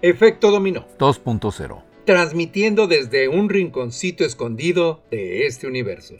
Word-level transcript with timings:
Efecto 0.00 0.52
Dominó 0.52 0.86
2.0. 1.00 1.82
Transmitiendo 2.06 2.86
desde 2.86 3.26
un 3.26 3.48
rinconcito 3.48 4.24
escondido 4.24 5.02
de 5.10 5.46
este 5.46 5.66
universo. 5.66 6.14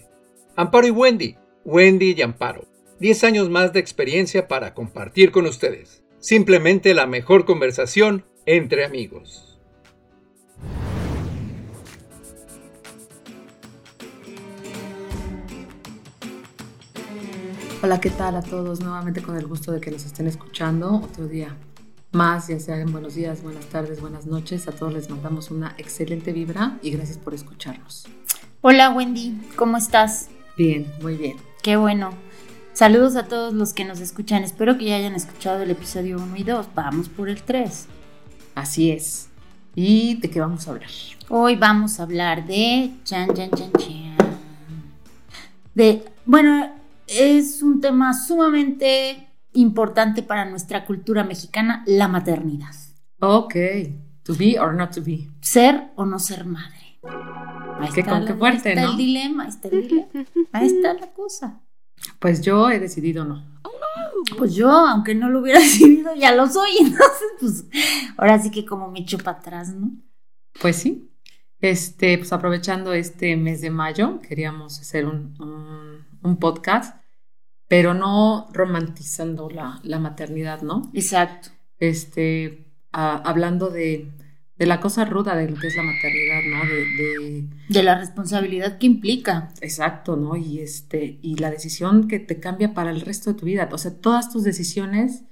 Amparo 0.56 0.88
y 0.88 0.90
Wendy. 0.90 1.37
Wendy 1.64 2.12
y 2.19 2.22
Amparo. 2.22 2.64
10 2.99 3.22
años 3.22 3.51
más 3.51 3.72
de 3.72 3.78
experiencia 3.78 4.49
para 4.49 4.74
compartir 4.74 5.30
con 5.30 5.46
ustedes. 5.46 6.03
Simplemente 6.19 6.92
la 6.92 7.06
mejor 7.06 7.44
conversación 7.44 8.24
entre 8.46 8.85
amigos. 8.85 9.60
Hola, 17.80 18.01
¿qué 18.01 18.10
tal 18.10 18.34
a 18.34 18.42
todos? 18.42 18.80
Nuevamente 18.80 19.23
con 19.23 19.37
el 19.37 19.47
gusto 19.47 19.70
de 19.70 19.80
que 19.80 19.92
nos 19.92 20.05
estén 20.05 20.27
escuchando 20.27 20.97
otro 20.97 21.29
día 21.29 21.56
más, 22.12 22.48
ya 22.48 22.59
sean 22.59 22.91
buenos 22.91 23.15
días, 23.15 23.43
buenas 23.43 23.67
tardes, 23.67 24.01
buenas 24.01 24.27
noches. 24.27 24.66
A 24.66 24.73
todos 24.73 24.93
les 24.93 25.11
mandamos 25.11 25.51
una 25.51 25.75
excelente 25.79 26.33
vibra 26.33 26.79
y 26.83 26.91
gracias 26.91 27.19
por 27.19 27.35
escucharnos. 27.35 28.07
Hola 28.62 28.91
Wendy, 28.91 29.39
¿cómo 29.57 29.77
estás? 29.77 30.29
Bien, 30.57 30.91
muy 31.02 31.16
bien. 31.16 31.37
Qué 31.63 31.77
bueno. 31.77 32.11
Saludos 32.73 33.16
a 33.16 33.27
todos 33.27 33.52
los 33.52 33.75
que 33.75 33.85
nos 33.85 34.01
escuchan. 34.01 34.43
Espero 34.43 34.79
que 34.79 34.87
ya 34.87 34.97
hayan 34.97 35.15
escuchado 35.15 35.63
el 35.63 35.71
episodio 35.71 36.16
1 36.16 36.37
y 36.37 36.45
2. 36.45 36.69
Vamos 36.75 37.09
por 37.09 37.29
el 37.29 37.43
3. 37.43 37.87
Así 38.55 38.91
es. 38.91 39.29
¿Y 39.75 40.16
de 40.16 40.30
qué 40.30 40.41
vamos 40.41 40.66
a 40.66 40.71
hablar? 40.71 40.91
Hoy 41.29 41.57
vamos 41.57 42.01
a 42.01 42.05
hablar 42.05 42.47
de... 42.47 42.93
Chan, 43.05 43.35
chan, 43.35 43.51
chan, 43.51 43.73
chan. 43.73 44.16
De... 45.75 46.05
Bueno, 46.25 46.73
es 47.07 47.63
un 47.63 47.80
tema 47.80 48.15
sumamente 48.15 49.27
importante 49.61 50.23
para 50.23 50.45
nuestra 50.45 50.85
cultura 50.85 51.25
mexicana, 51.25 51.83
la 51.87 52.09
maternidad. 52.09 52.75
Ok. 53.21 53.55
To 54.23 54.35
be 54.35 54.59
or 54.59 54.74
not 54.74 54.95
to 54.95 55.02
be. 55.02 55.29
Ser 55.41 55.91
o 55.96 56.05
no 56.05 56.19
ser 56.19 56.45
madre. 56.45 57.01
Ahí 57.80 57.88
qué, 57.95 58.01
está, 58.01 58.24
qué 58.24 58.35
fuerte, 58.35 58.71
ahí 58.71 58.77
está 58.77 58.91
el 58.91 58.97
dilema, 58.97 59.45
ahí 59.45 59.49
está 59.49 59.69
el 59.69 59.88
dilema. 59.88 60.09
Ahí 60.52 60.66
está 60.66 60.95
la 60.95 61.13
cosa. 61.13 61.63
Pues 62.19 62.43
yo 62.43 62.71
he 62.71 62.79
decidido 62.79 63.24
no. 63.24 63.60
Pues 64.36 64.55
yo, 64.55 64.70
aunque 64.70 65.14
no 65.14 65.28
lo 65.28 65.41
hubiera 65.41 65.58
decidido, 65.60 66.14
ya 66.14 66.34
lo 66.34 66.47
soy. 66.47 66.70
Entonces, 66.80 67.28
pues 67.41 67.64
ahora 68.16 68.38
sí 68.38 68.50
que 68.50 68.64
como 68.64 68.91
me 68.91 69.00
echo 69.00 69.19
para 69.19 69.38
atrás, 69.38 69.75
¿no? 69.75 69.91
Pues 70.60 70.77
sí. 70.77 71.10
Este, 71.60 72.19
pues 72.19 72.32
aprovechando 72.32 72.92
este 72.92 73.36
mes 73.36 73.60
de 73.60 73.70
mayo, 73.70 74.20
queríamos 74.20 74.78
hacer 74.80 75.06
un, 75.06 75.34
un, 75.41 76.06
un 76.22 76.36
podcast 76.38 76.97
pero 77.69 77.94
no 77.94 78.48
romantizando 78.52 79.48
la, 79.50 79.78
la 79.84 79.98
maternidad, 79.98 80.62
¿no? 80.62 80.91
Exacto. 80.94 81.50
Este, 81.78 82.66
hablando 82.91 83.69
de, 83.69 84.10
de, 84.56 84.66
la 84.66 84.80
cosa 84.80 85.05
ruda 85.05 85.36
de 85.36 85.48
lo 85.50 85.56
que 85.56 85.69
es 85.69 85.77
la 85.77 85.83
maternidad, 85.84 86.41
¿no? 86.50 86.64
De, 86.64 86.84
de, 86.84 87.48
de, 87.69 87.83
la 87.83 87.98
responsabilidad 87.98 88.78
que 88.78 88.86
implica. 88.86 89.50
Exacto, 89.60 90.16
¿no? 90.16 90.36
Y, 90.36 90.60
este, 90.60 91.19
y 91.22 91.36
la 91.36 91.50
decisión 91.50 92.08
que 92.08 92.19
te 92.19 92.41
cambia 92.41 92.75
para 92.75 92.91
el 92.91 93.02
resto 93.02 93.33
de 93.33 93.38
tu 93.38 93.47
vida. 93.47 93.69
O 93.70 93.78
sea, 93.78 94.00
todas 94.00 94.32
tus 94.32 94.42
decisiones 94.42 95.25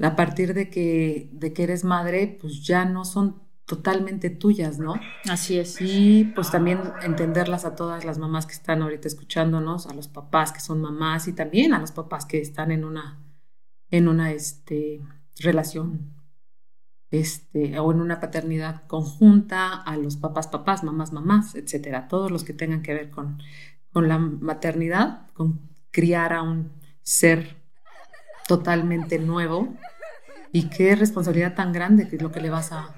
a 0.00 0.16
partir 0.16 0.54
de 0.54 0.68
que, 0.68 1.30
de 1.32 1.52
que 1.52 1.62
eres 1.62 1.84
madre, 1.84 2.38
pues 2.40 2.62
ya 2.64 2.84
no 2.84 3.04
son 3.04 3.41
totalmente 3.66 4.30
tuyas, 4.30 4.78
¿no? 4.78 4.94
Así 5.28 5.58
es. 5.58 5.80
Y 5.80 6.24
pues 6.34 6.50
también 6.50 6.80
entenderlas 7.02 7.64
a 7.64 7.74
todas 7.74 8.04
las 8.04 8.18
mamás 8.18 8.46
que 8.46 8.54
están 8.54 8.82
ahorita 8.82 9.08
escuchándonos, 9.08 9.86
a 9.86 9.94
los 9.94 10.08
papás 10.08 10.52
que 10.52 10.60
son 10.60 10.80
mamás 10.80 11.28
y 11.28 11.32
también 11.32 11.72
a 11.74 11.78
los 11.78 11.92
papás 11.92 12.26
que 12.26 12.40
están 12.40 12.70
en 12.70 12.84
una, 12.84 13.20
en 13.90 14.08
una 14.08 14.32
este, 14.32 15.00
relación 15.38 16.14
este, 17.10 17.78
o 17.78 17.92
en 17.92 18.00
una 18.00 18.20
paternidad 18.20 18.86
conjunta, 18.86 19.74
a 19.74 19.96
los 19.96 20.16
papás, 20.16 20.48
papás, 20.48 20.82
mamás, 20.82 21.12
mamás, 21.12 21.54
etcétera, 21.54 22.08
todos 22.08 22.30
los 22.30 22.42
que 22.42 22.54
tengan 22.54 22.82
que 22.82 22.94
ver 22.94 23.10
con, 23.10 23.38
con 23.92 24.08
la 24.08 24.18
maternidad, 24.18 25.28
con 25.34 25.60
criar 25.90 26.32
a 26.32 26.42
un 26.42 26.72
ser 27.02 27.56
totalmente 28.48 29.18
nuevo 29.18 29.74
y 30.52 30.68
qué 30.68 30.96
responsabilidad 30.96 31.54
tan 31.54 31.72
grande 31.72 32.08
que 32.08 32.16
es 32.16 32.22
lo 32.22 32.32
que 32.32 32.40
le 32.40 32.50
vas 32.50 32.72
a 32.72 32.94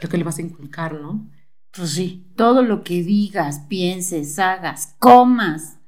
lo 0.00 0.08
que 0.08 0.18
le 0.18 0.24
vas 0.24 0.38
a 0.38 0.42
inculcar, 0.42 1.00
¿no? 1.00 1.30
Pues 1.72 1.90
sí, 1.90 2.32
todo 2.36 2.62
lo 2.62 2.82
que 2.82 3.02
digas, 3.02 3.60
pienses, 3.68 4.38
hagas, 4.38 4.94
comas, 4.98 5.78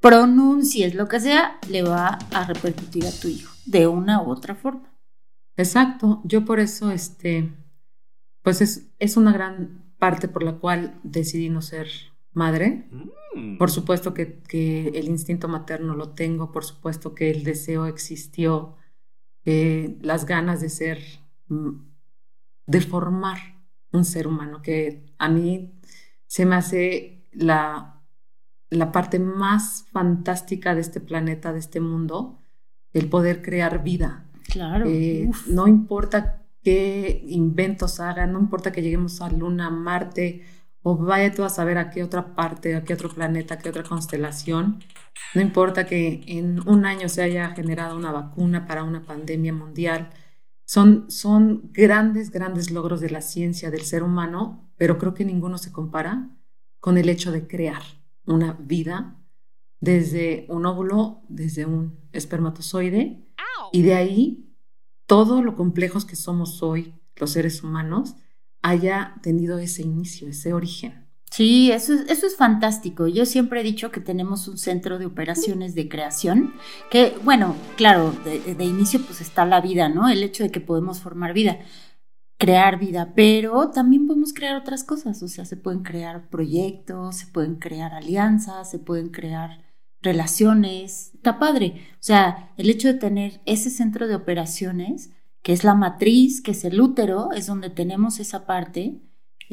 pronuncies, 0.00 0.94
lo 0.94 1.08
que 1.08 1.20
sea, 1.20 1.58
le 1.68 1.82
va 1.82 2.18
a 2.32 2.44
repercutir 2.44 3.06
a 3.06 3.10
tu 3.10 3.28
hijo 3.28 3.52
de 3.66 3.86
una 3.86 4.22
u 4.22 4.30
otra 4.30 4.54
forma. 4.54 4.92
Exacto, 5.56 6.20
yo 6.24 6.44
por 6.44 6.60
eso, 6.60 6.90
este, 6.90 7.52
pues 8.42 8.60
es, 8.60 8.90
es 8.98 9.16
una 9.16 9.32
gran 9.32 9.94
parte 9.98 10.28
por 10.28 10.42
la 10.42 10.58
cual 10.58 10.98
decidí 11.02 11.48
no 11.48 11.62
ser 11.62 11.88
madre. 12.32 12.88
Mm. 13.34 13.58
Por 13.58 13.70
supuesto 13.70 14.14
que, 14.14 14.40
que, 14.40 14.88
el 14.88 15.06
instinto 15.06 15.48
materno 15.48 15.94
lo 15.94 16.10
tengo, 16.10 16.52
por 16.52 16.64
supuesto 16.64 17.14
que 17.14 17.30
el 17.30 17.44
deseo 17.44 17.86
existió, 17.86 18.76
eh, 19.44 19.98
las 20.00 20.26
ganas 20.26 20.60
de 20.60 20.68
ser, 20.68 20.98
mm, 21.48 21.70
de 22.66 22.80
formar 22.80 23.38
un 23.92 24.04
ser 24.04 24.26
humano, 24.26 24.62
que 24.62 25.04
a 25.18 25.28
mí 25.28 25.72
se 26.26 26.46
me 26.46 26.56
hace 26.56 27.28
la, 27.32 28.02
la 28.70 28.92
parte 28.92 29.18
más 29.18 29.86
fantástica 29.92 30.74
de 30.74 30.80
este 30.80 31.00
planeta, 31.00 31.52
de 31.52 31.58
este 31.58 31.80
mundo, 31.80 32.40
el 32.92 33.08
poder 33.08 33.42
crear 33.42 33.82
vida. 33.82 34.26
Claro. 34.48 34.86
Eh, 34.88 35.30
no 35.46 35.68
importa 35.68 36.42
qué 36.62 37.24
inventos 37.28 38.00
hagan, 38.00 38.32
no 38.32 38.40
importa 38.40 38.72
que 38.72 38.82
lleguemos 38.82 39.20
a 39.20 39.30
Luna, 39.30 39.70
Marte, 39.70 40.44
o 40.82 40.96
vaya 40.96 41.32
tú 41.32 41.44
a 41.44 41.48
saber 41.48 41.78
a 41.78 41.90
qué 41.90 42.02
otra 42.02 42.34
parte, 42.34 42.74
a 42.74 42.82
qué 42.84 42.94
otro 42.94 43.08
planeta, 43.08 43.54
a 43.54 43.58
qué 43.58 43.68
otra 43.68 43.82
constelación. 43.82 44.80
No 45.34 45.40
importa 45.40 45.86
que 45.86 46.22
en 46.26 46.66
un 46.68 46.86
año 46.86 47.08
se 47.08 47.22
haya 47.22 47.50
generado 47.50 47.96
una 47.96 48.10
vacuna 48.10 48.66
para 48.66 48.82
una 48.82 49.02
pandemia 49.02 49.52
mundial, 49.52 50.10
son, 50.72 51.10
son 51.10 51.70
grandes, 51.70 52.30
grandes 52.30 52.70
logros 52.70 53.02
de 53.02 53.10
la 53.10 53.20
ciencia 53.20 53.70
del 53.70 53.82
ser 53.82 54.02
humano, 54.02 54.72
pero 54.78 54.96
creo 54.96 55.12
que 55.12 55.22
ninguno 55.22 55.58
se 55.58 55.70
compara 55.70 56.30
con 56.80 56.96
el 56.96 57.10
hecho 57.10 57.30
de 57.30 57.46
crear 57.46 57.82
una 58.24 58.54
vida 58.54 59.22
desde 59.80 60.46
un 60.48 60.64
óvulo, 60.64 61.24
desde 61.28 61.66
un 61.66 61.98
espermatozoide, 62.12 63.22
y 63.70 63.82
de 63.82 63.92
ahí 63.92 64.56
todo 65.04 65.42
lo 65.42 65.56
complejos 65.56 66.06
que 66.06 66.16
somos 66.16 66.62
hoy, 66.62 66.94
los 67.16 67.32
seres 67.32 67.62
humanos, 67.62 68.16
haya 68.62 69.16
tenido 69.22 69.58
ese 69.58 69.82
inicio, 69.82 70.26
ese 70.26 70.54
origen. 70.54 71.01
Sí, 71.32 71.72
eso 71.72 71.94
es, 71.94 72.02
eso 72.10 72.26
es 72.26 72.36
fantástico. 72.36 73.08
Yo 73.08 73.24
siempre 73.24 73.62
he 73.62 73.64
dicho 73.64 73.90
que 73.90 74.00
tenemos 74.02 74.48
un 74.48 74.58
centro 74.58 74.98
de 74.98 75.06
operaciones 75.06 75.74
de 75.74 75.88
creación, 75.88 76.52
que 76.90 77.16
bueno, 77.24 77.56
claro, 77.76 78.12
de, 78.22 78.64
inicio 78.64 79.00
pues 79.00 79.22
está 79.22 79.46
la 79.46 79.62
vida, 79.62 79.88
¿no? 79.88 80.10
El 80.10 80.22
hecho 80.24 80.42
de 80.42 80.50
que 80.50 80.60
podemos 80.60 81.00
formar 81.00 81.32
vida, 81.32 81.58
crear 82.38 82.78
vida, 82.78 83.14
pero 83.16 83.70
también 83.70 84.06
podemos 84.06 84.34
crear 84.34 84.56
otras 84.56 84.84
cosas, 84.84 85.22
o 85.22 85.28
sea, 85.28 85.46
se 85.46 85.56
pueden 85.56 85.82
crear 85.82 86.28
proyectos, 86.28 87.16
se 87.16 87.26
pueden 87.28 87.56
crear 87.56 87.94
alianzas, 87.94 88.70
se 88.70 88.78
pueden 88.78 89.08
crear 89.08 89.64
relaciones, 90.02 91.14
está 91.14 91.38
padre. 91.38 91.80
O 91.94 92.02
sea, 92.02 92.52
el 92.58 92.68
hecho 92.68 92.88
de 92.88 92.98
tener 92.98 93.40
ese 93.46 93.70
centro 93.70 94.06
de 94.06 94.16
operaciones, 94.16 95.12
que 95.42 95.54
es 95.54 95.64
la 95.64 95.74
matriz, 95.74 96.42
que 96.42 96.50
es 96.50 96.62
el 96.66 96.78
útero, 96.78 97.32
es 97.32 97.46
donde 97.46 97.70
tenemos 97.70 98.20
esa 98.20 98.44
parte 98.44 99.00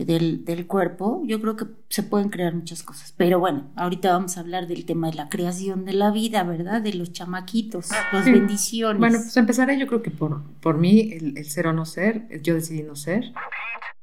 del, 0.05 0.45
del, 0.45 0.67
cuerpo, 0.67 1.21
yo 1.25 1.41
creo 1.41 1.55
que 1.55 1.65
se 1.89 2.03
pueden 2.03 2.29
crear 2.29 2.53
muchas 2.53 2.83
cosas. 2.83 3.13
Pero 3.17 3.39
bueno, 3.39 3.71
ahorita 3.75 4.11
vamos 4.11 4.37
a 4.37 4.41
hablar 4.41 4.67
del 4.67 4.85
tema 4.85 5.09
de 5.09 5.15
la 5.15 5.29
creación 5.29 5.85
de 5.85 5.93
la 5.93 6.11
vida, 6.11 6.43
¿verdad? 6.43 6.81
De 6.81 6.93
los 6.93 7.11
chamaquitos, 7.11 7.89
las 8.11 8.25
bendiciones. 8.25 8.99
Bueno, 8.99 9.17
pues 9.19 9.35
empezaré 9.37 9.79
yo 9.79 9.87
creo 9.87 10.01
que 10.01 10.11
por, 10.11 10.43
por 10.61 10.77
mí, 10.77 11.11
el, 11.11 11.45
ser 11.45 11.67
o 11.67 11.73
no 11.73 11.85
ser, 11.85 12.27
yo 12.41 12.53
decidí 12.53 12.83
no 12.83 12.95
ser. 12.95 13.33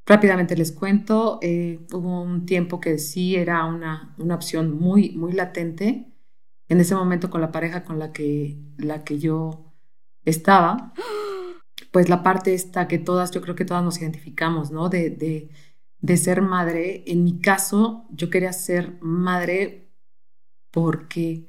Rápidamente 0.06 0.56
les 0.56 0.72
cuento, 0.72 1.38
eh, 1.42 1.80
hubo 1.92 2.22
un 2.22 2.46
tiempo 2.46 2.80
que 2.80 2.98
sí 2.98 3.34
era 3.34 3.64
una, 3.64 4.14
una 4.18 4.34
opción 4.34 4.78
muy, 4.78 5.10
muy 5.10 5.32
latente. 5.32 6.06
En 6.68 6.80
ese 6.80 6.94
momento 6.94 7.30
con 7.30 7.40
la 7.40 7.52
pareja 7.52 7.84
con 7.84 7.98
la 7.98 8.12
que, 8.12 8.56
la 8.76 9.04
que 9.04 9.18
yo 9.18 9.72
estaba, 10.24 10.92
pues 11.90 12.08
la 12.08 12.22
parte 12.22 12.52
esta 12.54 12.88
que 12.88 12.98
todas, 12.98 13.30
yo 13.30 13.40
creo 13.40 13.54
que 13.54 13.64
todas 13.64 13.82
nos 13.82 14.00
identificamos, 14.00 14.70
¿no? 14.70 14.88
De, 14.88 15.10
de 15.10 15.48
de 16.00 16.16
ser 16.16 16.42
madre. 16.42 17.04
En 17.06 17.24
mi 17.24 17.40
caso, 17.40 18.06
yo 18.10 18.30
quería 18.30 18.52
ser 18.52 18.98
madre 19.00 19.92
porque 20.70 21.48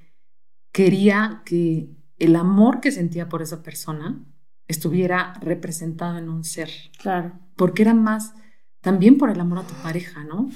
quería 0.71 1.41
que 1.45 1.95
el 2.17 2.35
amor 2.35 2.81
que 2.81 2.91
sentía 2.91 3.29
por 3.29 3.41
esa 3.41 3.63
persona 3.63 4.25
estuviera 4.67 5.33
representado 5.41 6.17
en 6.17 6.29
un 6.29 6.43
ser. 6.43 6.69
Claro. 6.99 7.39
Porque 7.55 7.83
era 7.83 7.93
más 7.93 8.33
también 8.81 9.17
por 9.17 9.29
el 9.29 9.39
amor 9.39 9.59
a 9.59 9.67
tu 9.67 9.73
pareja, 9.75 10.23
¿no? 10.23 10.49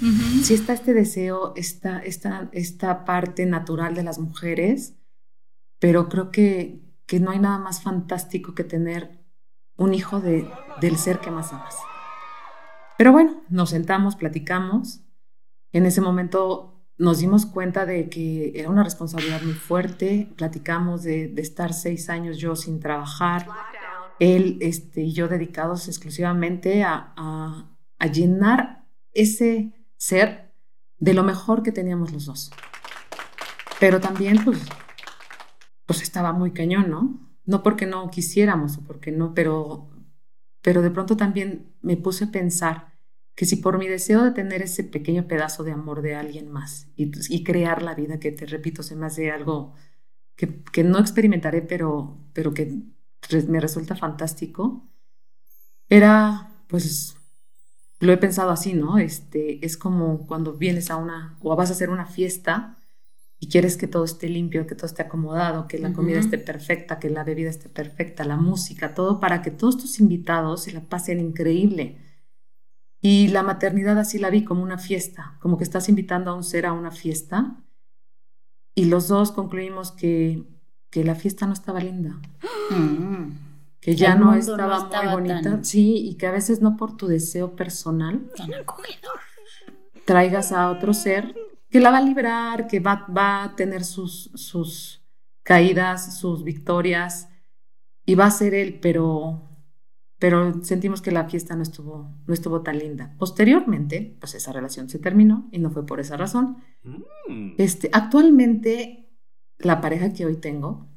Si 0.44 0.54
está 0.54 0.74
este 0.74 0.94
deseo, 0.94 1.54
esta, 1.56 2.00
esta, 2.00 2.50
esta 2.54 3.04
parte 3.04 3.46
natural 3.46 3.96
de 3.96 4.04
las 4.04 4.20
mujeres, 4.20 4.96
pero 5.80 6.08
creo 6.08 6.32
que, 6.32 6.82
que 7.08 7.20
no 7.20 7.32
hay 7.32 7.40
nada 7.40 7.58
más 7.58 7.82
fantástico 7.82 8.54
que 8.54 8.64
tener 8.64 9.22
un 9.76 9.94
hijo 9.94 10.22
de, 10.22 10.48
del 10.80 10.98
ser 10.98 11.20
que 11.20 11.32
más 11.32 11.52
amas. 11.52 11.76
Pero 13.02 13.14
bueno, 13.14 13.42
nos 13.50 13.72
sentamos, 13.72 14.16
platicamos. 14.16 15.02
En 15.72 15.88
ese 15.88 16.02
momento 16.02 16.86
nos 17.00 17.18
dimos 17.18 17.48
cuenta 17.48 17.88
de 17.88 18.10
que 18.10 18.52
era 18.54 18.70
una 18.70 18.84
responsabilidad 18.84 19.42
muy 19.42 19.56
fuerte. 19.56 20.32
Platicamos 20.38 21.02
de, 21.02 21.34
estar 21.38 21.74
seis 21.74 22.12
años 22.12 22.38
yo 22.38 22.56
sin 22.56 22.80
trabajar, 22.80 23.48
él 24.20 24.60
este, 24.62 25.02
y 25.02 25.14
yo 25.14 25.28
dedicados 25.28 25.88
exclusivamente 25.88 26.84
a, 26.84 27.12
a 27.98 28.06
llenar 28.06 28.86
ese 29.14 29.74
ser 29.98 30.54
de 31.00 31.16
lo 31.16 31.24
mejor 31.24 31.64
que 31.64 31.72
teníamos 31.72 32.14
los 32.14 32.28
dos. 32.28 32.52
Pero 33.80 34.00
también, 34.00 34.46
pues, 34.46 34.60
pues 35.88 36.04
estaba 36.04 36.34
muy 36.34 36.52
cañón, 36.52 36.92
¿no? 36.92 37.20
No 37.46 37.64
porque 37.64 37.88
no 37.88 38.12
quisiéramos 38.12 38.78
o 38.78 38.84
porque 38.84 39.12
no, 39.12 39.34
pero, 39.34 39.90
pero 40.62 40.84
de 40.84 40.92
pronto 40.92 41.18
también 41.18 41.74
me 41.82 41.98
puse 41.98 42.26
a 42.26 42.32
pensar 42.32 42.91
que 43.42 43.48
si 43.48 43.56
por 43.56 43.80
mi 43.80 43.88
deseo 43.88 44.24
de 44.24 44.30
tener 44.30 44.62
ese 44.62 44.84
pequeño 44.84 45.28
pedazo 45.28 45.64
de 45.64 45.72
amor 45.72 46.04
de 46.04 46.14
alguien 46.14 46.52
más 46.52 46.86
y, 46.96 47.12
y 47.36 47.44
crear 47.44 47.82
la 47.82 47.96
vida, 47.96 48.20
que 48.20 48.32
te 48.32 48.46
repito, 48.46 48.84
se 48.84 48.96
me 48.96 49.08
hace 49.08 49.32
algo 49.32 49.74
que, 50.36 50.62
que 50.72 50.84
no 50.84 51.00
experimentaré, 51.00 51.64
pero, 51.64 52.20
pero 52.34 52.54
que 52.54 52.72
me 53.48 53.60
resulta 53.60 53.96
fantástico, 53.96 54.88
era, 55.90 56.52
pues, 56.68 57.18
lo 58.00 58.14
he 58.14 58.18
pensado 58.18 58.52
así, 58.52 58.74
¿no? 58.74 59.00
Este, 59.00 59.66
es 59.66 59.76
como 59.76 60.28
cuando 60.28 60.54
vienes 60.54 60.92
a 60.92 60.98
una, 60.98 61.36
o 61.42 61.56
vas 61.56 61.72
a 61.72 61.74
hacer 61.74 61.90
una 61.90 62.06
fiesta 62.06 62.78
y 63.40 63.50
quieres 63.50 63.76
que 63.76 63.88
todo 63.88 64.04
esté 64.04 64.30
limpio, 64.30 64.68
que 64.68 64.76
todo 64.76 64.86
esté 64.86 65.02
acomodado, 65.02 65.68
que 65.68 65.80
la 65.80 65.94
comida 65.94 66.20
esté 66.20 66.38
perfecta, 66.38 67.00
que 67.00 67.10
la 67.10 67.24
bebida 67.24 67.50
esté 67.50 67.70
perfecta, 67.70 68.24
la 68.24 68.38
música, 68.38 68.94
todo 68.94 69.20
para 69.20 69.42
que 69.42 69.50
todos 69.50 69.78
tus 69.78 70.00
invitados 70.00 70.66
se 70.66 70.74
la 70.74 70.82
pasen 70.82 71.20
increíble. 71.20 72.11
Y 73.02 73.30
la 73.30 73.42
maternidad 73.44 73.98
así 73.98 74.20
la 74.20 74.30
vi 74.30 74.44
como 74.44 74.62
una 74.62 74.78
fiesta, 74.78 75.38
como 75.40 75.58
que 75.58 75.64
estás 75.64 75.90
invitando 75.90 76.32
a 76.32 76.36
un 76.36 76.44
ser 76.44 76.66
a 76.66 76.74
una 76.74 76.92
fiesta. 76.92 77.58
Y 78.76 78.86
los 78.86 79.08
dos 79.08 79.32
concluimos 79.32 79.92
que, 79.92 80.44
que 80.90 81.04
la 81.04 81.16
fiesta 81.16 81.48
no 81.48 81.54
estaba 81.54 81.80
linda. 81.80 82.22
Mm. 82.70 83.32
Que 83.80 83.96
ya 83.96 84.16
no 84.16 84.36
estaba, 84.36 84.88
muy 84.90 85.14
bonita. 85.14 85.64
Sí, 85.64 85.96
y 85.98 86.16
que 86.16 86.28
a 86.28 86.32
veces 86.32 86.62
no 86.62 86.78
por 86.78 86.96
tu 86.96 87.08
deseo 87.08 87.56
personal. 87.56 88.32
Traigas 90.06 90.52
a 90.52 90.70
otro 90.70 90.94
ser 90.94 91.34
que 91.72 91.80
la 91.80 91.90
va 91.90 91.98
a 91.98 92.02
librar, 92.02 92.68
que 92.68 92.80
va, 92.80 93.08
va 93.08 93.44
a 93.44 93.56
tener 93.56 93.84
sus, 93.86 94.30
sus 94.36 95.02
caídas, 95.42 96.20
sus 96.20 96.44
victorias, 96.44 97.30
y 98.06 98.16
va 98.16 98.26
a 98.26 98.32
ser 98.32 98.54
él, 98.54 98.80
pero, 98.82 99.51
pero 100.22 100.64
sentimos 100.64 101.02
que 101.02 101.10
la 101.10 101.28
fiesta 101.28 101.56
no 101.56 101.64
estuvo, 101.64 102.14
no 102.28 102.34
estuvo 102.36 102.62
tan 102.62 102.78
linda. 102.78 103.16
Posteriormente, 103.18 104.16
pues 104.20 104.36
esa 104.36 104.54
relación 104.54 104.88
se 104.88 105.00
terminó 105.00 105.50
y 105.52 105.58
no 105.58 105.72
fue 105.72 105.84
por 105.84 106.00
esa 106.00 106.16
razón. 106.16 106.58
Mm. 106.84 107.54
Este, 107.58 107.90
actualmente, 107.92 109.10
la 109.58 109.82
pareja 109.82 110.14
que 110.14 110.28
hoy 110.28 110.36
tengo, 110.36 110.88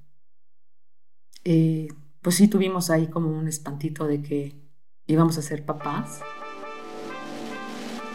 eh, 1.43 1.89
pues 2.21 2.35
sí 2.35 2.49
tuvimos 2.49 2.91
ahí 2.91 3.07
como 3.07 3.31
un 3.31 3.49
espantito 3.49 4.07
de 4.07 4.21
que 4.21 4.61
íbamos 5.07 5.39
a 5.39 5.43
ser 5.43 5.65
papás. 5.65 6.21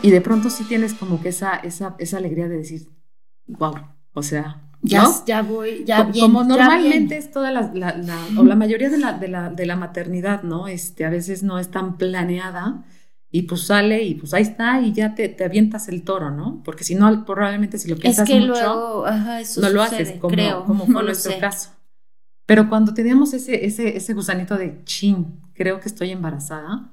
Y 0.03 0.11
de 0.11 0.21
pronto 0.21 0.51
sí 0.51 0.63
tienes 0.65 0.93
como 0.93 1.23
que 1.23 1.29
esa, 1.29 1.55
esa, 1.55 1.95
esa 1.97 2.17
alegría 2.17 2.47
de 2.47 2.57
decir, 2.57 2.87
wow, 3.47 3.73
o 4.13 4.21
sea, 4.21 4.68
ya, 4.81 5.07
ya 5.25 5.41
voy, 5.41 5.83
ya 5.85 6.05
como, 6.05 6.19
Como 6.19 6.43
normalmente 6.43 7.17
es 7.17 7.31
toda 7.31 7.51
la, 7.51 7.71
o 8.37 8.43
la 8.43 8.55
mayoría 8.55 8.89
de 8.89 8.97
la, 8.97 9.13
de 9.13 9.27
la, 9.27 9.49
de 9.49 9.65
la 9.65 9.75
maternidad, 9.75 10.43
¿no? 10.43 10.67
Este, 10.67 11.05
a 11.05 11.09
veces 11.09 11.43
no 11.43 11.59
es 11.59 11.69
tan 11.69 11.97
planeada 11.97 12.85
y 13.29 13.43
pues 13.43 13.67
sale 13.67 14.03
y 14.03 14.15
pues 14.15 14.33
ahí 14.33 14.43
está 14.43 14.81
y 14.81 14.93
ya 14.93 15.15
te, 15.15 15.29
te 15.29 15.43
avientas 15.43 15.87
el 15.89 16.03
toro, 16.03 16.31
¿no? 16.31 16.61
Porque 16.63 16.83
si 16.83 16.95
no, 16.95 17.25
probablemente 17.25 17.77
si 17.77 17.89
lo 17.89 17.97
piensas 17.97 18.27
es 18.27 18.33
que 18.33 18.39
mucho, 18.39 18.53
luego, 18.53 19.05
no 19.61 19.69
lo 19.69 19.81
haces, 19.81 20.13
como, 20.13 20.33
creo, 20.33 20.65
como 20.65 20.85
fue 20.85 21.03
nuestro 21.03 21.37
caso. 21.39 21.71
Pero 22.45 22.69
cuando 22.69 22.93
teníamos 22.93 23.33
ese, 23.33 23.65
ese, 23.65 23.95
ese 23.95 24.13
gusanito 24.13 24.57
de 24.57 24.83
chin, 24.85 25.41
creo 25.53 25.79
que 25.79 25.89
estoy 25.89 26.11
embarazada, 26.11 26.91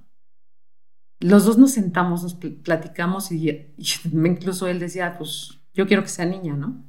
los 1.20 1.46
dos 1.46 1.56
nos 1.56 1.70
sentamos, 1.70 2.22
nos 2.22 2.34
platicamos 2.34 3.32
y, 3.32 3.72
incluso 4.12 4.66
él 4.66 4.78
decía, 4.78 5.16
pues 5.16 5.60
yo 5.72 5.86
quiero 5.86 6.02
que 6.02 6.08
sea 6.08 6.26
niña, 6.26 6.54
¿no? 6.54 6.84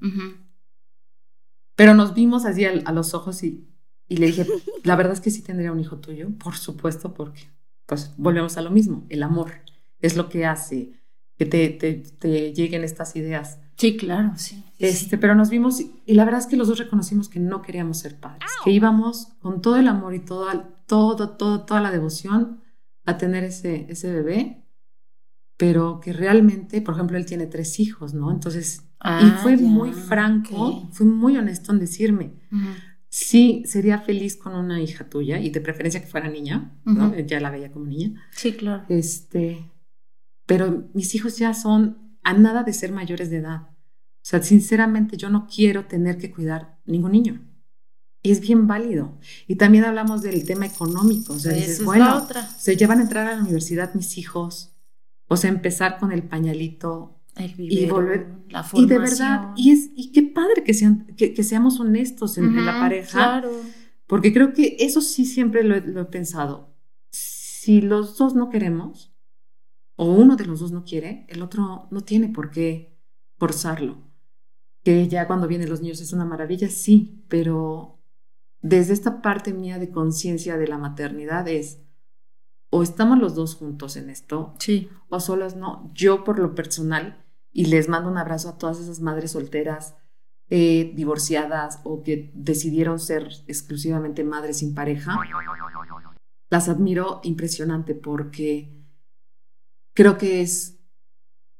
Pero 1.77 1.93
nos 1.93 2.15
vimos 2.15 2.43
así 2.45 2.65
a, 2.65 2.91
los 2.91 3.13
ojos 3.13 3.43
y, 3.43 3.69
y, 4.09 4.17
le 4.17 4.25
dije, 4.25 4.47
la 4.83 4.95
verdad 4.95 5.13
es 5.13 5.21
que 5.21 5.29
sí 5.31 5.43
tendría 5.43 5.71
un 5.71 5.79
hijo 5.79 5.99
tuyo, 5.99 6.27
por 6.43 6.57
supuesto, 6.57 7.13
porque 7.13 7.47
pues 7.85 8.13
volvemos 8.17 8.57
a 8.57 8.63
lo 8.63 8.71
mismo, 8.71 9.05
el 9.09 9.21
amor 9.23 9.51
es 9.99 10.17
lo 10.17 10.27
que 10.27 10.45
hace 10.45 10.91
que 11.37 11.45
te, 11.45 11.69
te, 11.69 12.51
lleguen 12.51 12.83
estas 12.83 13.15
ideas. 13.15 13.59
Sí, 13.75 13.95
claro, 13.95 14.33
sí. 14.37 14.63
Este, 14.79 15.19
Pero 15.19 15.35
nos 15.35 15.51
vimos 15.51 15.79
y, 15.79 16.01
la 16.07 16.25
verdad 16.25 16.41
es 16.41 16.47
que 16.47 16.57
los 16.57 16.67
dos 16.67 16.79
reconocimos 16.79 17.29
que 17.29 17.39
no 17.39 17.61
queríamos 17.61 17.99
ser 17.99 18.19
padres, 18.19 18.49
que 18.63 18.71
íbamos 18.71 19.27
con 19.39 19.61
todo 19.61 19.77
el 19.77 19.87
amor 19.87 20.15
y 20.15 20.19
todo, 20.19 20.47
todo, 20.87 21.37
todo, 21.37 21.63
toda 21.63 21.79
la 21.79 21.91
devoción 21.91 22.63
a 23.05 23.19
tener 23.19 23.43
ese, 23.43 23.85
ese 23.87 24.11
bebé, 24.11 24.65
pero 25.57 25.99
que 25.99 26.11
realmente, 26.11 26.81
por 26.81 26.95
ejemplo, 26.95 27.17
él 27.17 27.27
tiene 27.27 27.45
tres 27.45 27.79
hijos, 27.79 28.15
¿no? 28.15 28.31
Entonces, 28.31 28.86
y 28.99 29.29
ah, 29.29 29.39
fue 29.43 29.57
muy 29.57 29.93
franco, 29.93 30.89
fue 30.91 31.05
muy 31.05 31.37
honesto 31.37 31.71
en 31.71 31.79
decirme, 31.79 32.33
sí, 33.09 33.63
sería 33.65 33.99
feliz 33.99 34.35
con 34.35 34.55
una 34.55 34.81
hija 34.81 35.07
tuya 35.07 35.39
y 35.39 35.51
de 35.51 35.61
preferencia 35.61 36.01
que 36.01 36.07
fuera 36.07 36.29
niña, 36.29 36.79
¿no? 36.83 37.15
Ya 37.15 37.39
la 37.39 37.51
veía 37.51 37.71
como 37.71 37.85
niña. 37.85 38.19
Sí, 38.31 38.53
claro. 38.53 38.85
Este, 38.89 39.71
pero 40.47 40.89
mis 40.93 41.13
hijos 41.13 41.37
ya 41.37 41.53
son 41.53 42.17
a 42.23 42.33
nada 42.33 42.63
de 42.63 42.73
ser 42.73 42.91
mayores 42.91 43.29
de 43.29 43.37
edad. 43.37 43.69
O 43.69 44.29
sea, 44.29 44.41
sinceramente 44.41 45.15
yo 45.15 45.29
no 45.29 45.47
quiero 45.47 45.85
tener 45.85 46.17
que 46.17 46.31
cuidar 46.31 46.79
ningún 46.85 47.11
niño. 47.11 47.41
Y 48.23 48.31
es 48.31 48.41
bien 48.41 48.67
válido. 48.67 49.17
Y 49.47 49.55
también 49.55 49.85
hablamos 49.85 50.21
del 50.21 50.43
tema 50.43 50.65
económico. 50.65 51.33
O 51.33 51.39
sea, 51.39 51.53
dices, 51.53 51.85
bueno, 51.85 52.17
otra. 52.17 52.45
se 52.45 52.75
llevan 52.75 52.99
a 52.99 53.03
entrar 53.03 53.27
a 53.27 53.35
la 53.35 53.41
universidad 53.41 53.93
mis 53.93 54.17
hijos. 54.17 54.75
O 55.27 55.37
sea, 55.37 55.49
empezar 55.49 55.97
con 55.99 56.11
el 56.11 56.23
pañalito 56.23 57.16
y 57.57 57.85
volver. 57.85 58.27
La 58.49 58.63
formación. 58.63 58.83
Y 58.83 58.87
de 58.87 58.97
verdad, 58.97 59.53
y, 59.55 59.71
es, 59.71 59.89
y 59.95 60.11
qué 60.11 60.23
padre 60.23 60.63
que, 60.63 60.73
sean, 60.73 61.07
que, 61.17 61.43
seamos 61.43 61.79
honestos 61.79 62.37
en, 62.37 62.65
la 62.65 62.79
pareja. 62.79 63.11
Claro. 63.11 63.51
Porque 64.05 64.33
creo 64.33 64.53
que 64.53 64.77
eso 64.79 65.01
sí 65.01 65.25
siempre 65.25 65.63
lo, 65.63 65.79
lo 65.79 66.01
he 66.01 66.05
pensado. 66.05 66.75
Si 67.09 67.81
los 67.81 68.17
dos 68.17 68.35
no 68.35 68.49
queremos, 68.49 69.13
o 69.95 70.05
uno 70.05 70.35
de 70.35 70.45
los 70.45 70.59
dos 70.59 70.71
no 70.71 70.83
quiere, 70.85 71.25
el 71.27 71.41
otro 71.41 71.87
no 71.91 72.01
tiene 72.01 72.29
por 72.29 72.51
qué 72.51 72.97
forzarlo. 73.37 73.97
Que 74.83 75.07
ya 75.07 75.27
cuando 75.27 75.47
vienen 75.47 75.69
los 75.69 75.81
niños 75.81 75.99
es 75.99 76.13
una 76.13 76.23
maravilla, 76.23 76.69
sí, 76.69 77.25
pero 77.27 77.99
desde 78.61 78.93
esta 78.93 79.21
parte 79.21 79.53
mía 79.53 79.79
de 79.79 79.89
conciencia 79.89 80.57
de 80.57 80.67
la 80.67 80.77
maternidad 80.77 81.47
es 81.47 81.81
o 82.69 82.83
estamos 82.83 83.19
los 83.19 83.35
dos 83.35 83.55
juntos 83.55 83.95
en 83.95 84.09
esto, 84.09 84.53
sí. 84.59 84.89
o 85.09 85.19
solos 85.19 85.55
no. 85.55 85.89
Yo 85.93 86.23
por 86.23 86.39
lo 86.39 86.53
personal, 86.53 87.25
y 87.57 87.65
les 87.65 87.89
mando 87.89 88.07
un 88.07 88.19
abrazo 88.19 88.49
a 88.49 88.57
todas 88.59 88.79
esas 88.79 88.99
madres 88.99 89.31
solteras, 89.31 89.95
eh, 90.47 90.93
divorciadas 90.95 91.79
o 91.83 92.03
que 92.03 92.31
decidieron 92.35 92.99
ser 92.99 93.29
exclusivamente 93.47 94.23
madres 94.23 94.59
sin 94.59 94.75
pareja, 94.75 95.19
las 96.51 96.69
admiro 96.69 97.19
impresionante 97.23 97.95
porque 97.95 98.85
creo 99.95 100.19
que 100.19 100.41
es 100.41 100.77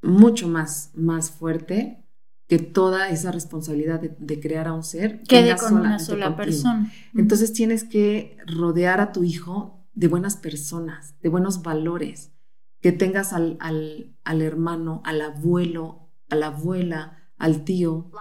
mucho 0.03 0.47
más, 0.47 0.91
más 0.93 1.31
fuerte 1.31 2.05
que 2.47 2.59
toda 2.59 3.09
esa 3.09 3.31
responsabilidad 3.31 3.99
de, 3.99 4.39
crear 4.39 4.67
a 4.67 4.73
un 4.73 4.83
ser 4.83 5.23
quede 5.23 5.57
con 5.57 5.77
una 5.77 5.97
sola 5.97 6.35
persona. 6.35 6.93
Entonces 7.15 7.53
tienes 7.53 7.83
que 7.83 8.37
rodear 8.45 9.01
a 9.01 9.11
tu 9.11 9.23
hijo 9.23 9.83
de 9.95 10.07
buenas 10.07 10.37
personas, 10.37 11.15
de 11.23 11.29
buenos 11.29 11.63
valores, 11.63 12.36
que 12.81 12.91
tengas 12.91 13.33
al, 13.33 13.57
al, 13.59 14.15
al 14.23 14.41
hermano, 14.41 15.01
al 15.05 15.21
abuelo, 15.21 16.09
a 16.29 16.35
la 16.35 16.47
abuela, 16.47 17.31
al 17.37 17.63
tío, 17.63 18.11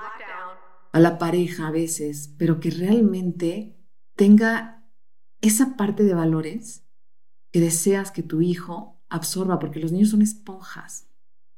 a 0.92 1.00
la 1.00 1.18
pareja 1.18 1.68
a 1.68 1.70
veces, 1.70 2.34
pero 2.38 2.60
que 2.60 2.70
realmente 2.70 3.76
tenga 4.14 4.84
esa 5.40 5.76
parte 5.76 6.04
de 6.04 6.14
valores 6.14 6.84
que 7.52 7.60
deseas 7.60 8.10
que 8.10 8.22
tu 8.22 8.40
hijo 8.40 9.02
absorba, 9.08 9.58
porque 9.58 9.80
los 9.80 9.92
niños 9.92 10.10
son 10.10 10.22
esponjas. 10.22 11.08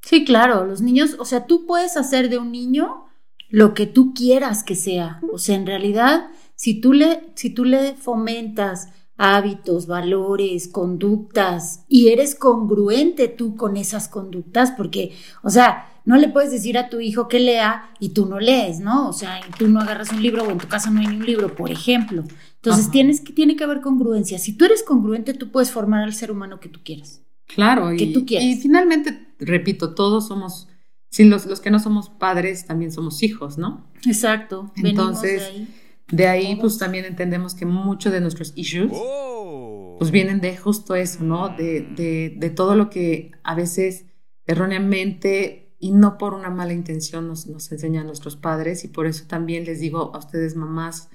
Sí, 0.03 0.25
claro, 0.25 0.65
los 0.65 0.81
niños, 0.81 1.17
o 1.19 1.25
sea, 1.25 1.47
tú 1.47 1.67
puedes 1.67 1.97
hacer 1.97 2.29
de 2.29 2.39
un 2.39 2.53
niño 2.53 3.07
lo 3.49 3.75
que 3.75 3.87
tú 3.87 4.13
quieras 4.15 4.63
que 4.63 4.75
sea. 4.75 5.21
O 5.33 5.39
sea, 5.39 5.57
en 5.57 5.67
realidad, 5.67 6.31
si 6.55 6.81
tú 6.81 6.93
le, 6.93 7.33
si 7.35 7.51
tú 7.51 7.65
le 7.65 7.95
fomentas 7.95 8.91
hábitos, 9.19 9.87
valores, 9.87 10.69
conductas 10.69 11.85
y 11.89 12.09
eres 12.09 12.37
congruente 12.37 13.29
tú 13.29 13.57
con 13.57 13.77
esas 13.77 14.09
conductas, 14.09 14.71
porque, 14.71 15.13
o 15.43 15.51
sea, 15.51 15.93
no 16.05 16.17
le 16.17 16.29
puedes 16.29 16.53
decir 16.53 16.79
a 16.79 16.89
tu 16.89 17.01
hijo 17.01 17.29
que 17.29 17.41
lea 17.41 17.91
y 17.99 18.11
tú 18.11 18.25
no 18.25 18.41
lees, 18.41 18.81
¿no? 18.81 19.09
O 19.09 19.13
sea, 19.13 19.41
tú 19.59 19.69
no 19.69 19.81
agarras 19.81 20.13
un 20.13 20.23
libro 20.23 20.45
o 20.45 20.51
en 20.51 20.59
tu 20.59 20.69
casa 20.69 20.91
no 20.91 21.01
hay 21.01 21.09
ni 21.09 21.17
un 21.17 21.27
libro, 21.27 21.55
por 21.55 21.71
ejemplo. 21.71 22.25
Entonces, 22.55 22.91
tienes 22.91 23.21
que, 23.21 23.33
tiene 23.33 23.57
que 23.57 23.65
haber 23.65 23.81
congruencia. 23.81 24.39
Si 24.39 24.57
tú 24.57 24.65
eres 24.65 24.83
congruente, 24.83 25.35
tú 25.35 25.51
puedes 25.51 25.71
formar 25.71 26.05
al 26.05 26.15
ser 26.15 26.31
humano 26.31 26.61
que 26.61 26.69
tú 26.69 26.81
quieras. 26.83 27.21
Claro, 27.47 27.91
que 27.91 28.05
y, 28.05 28.13
tú 28.13 28.25
quieres. 28.25 28.57
y 28.57 28.61
finalmente, 28.61 29.35
repito, 29.39 29.95
todos 29.95 30.29
somos, 30.29 30.69
sí, 31.11 31.25
los, 31.25 31.45
los 31.45 31.61
que 31.61 31.71
no 31.71 31.81
somos 31.81 32.09
padres 32.09 32.67
también 32.67 32.93
somos 32.93 33.23
hijos, 33.23 33.59
¿no? 33.59 33.85
Exacto. 34.07 34.73
de 34.77 34.91
Entonces, 34.91 35.43
ahí. 35.43 35.69
De 36.11 36.27
ahí, 36.27 36.57
pues 36.57 36.79
también 36.79 37.05
entendemos 37.05 37.55
que 37.55 37.67
muchos 37.67 38.13
de 38.13 38.21
nuestros 38.21 38.53
issues, 38.57 38.91
Oh. 38.95 39.97
pues 39.99 40.11
vienen 40.11 40.41
de 40.41 40.57
justo 40.57 40.95
eso, 40.95 41.23
¿no? 41.23 41.51
De, 41.51 41.83
de, 41.83 42.35
de 42.37 42.51
todo 42.51 42.75
lo 42.77 42.89
que 42.89 43.33
a 43.43 43.55
veces 43.55 44.07
erróneamente 44.47 45.75
y 45.79 45.93
no 45.93 46.19
por 46.19 46.35
una 46.35 46.51
mala 46.51 46.73
intención 46.73 47.29
nos, 47.29 47.47
nos 47.47 47.71
enseñan 47.71 48.07
nuestros 48.07 48.37
padres 48.37 48.85
y 48.85 48.89
por 48.89 49.07
eso 49.07 49.27
también 49.29 49.65
les 49.65 49.81
digo 49.81 50.13
a 50.15 50.19
ustedes 50.19 50.57
mamás 50.57 51.11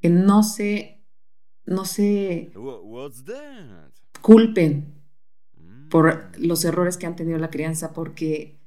que 0.00 0.08
no 0.08 0.42
se, 0.42 1.04
no 1.66 1.84
se 1.84 2.50
culpen 4.22 4.94
Mm. 5.56 5.88
por 5.88 6.30
los 6.38 6.64
errores 6.64 6.96
que 6.96 7.06
han 7.06 7.16
tenido 7.16 7.34
en 7.36 7.42
la 7.42 7.50
crianza 7.50 7.92
porque 7.92 8.60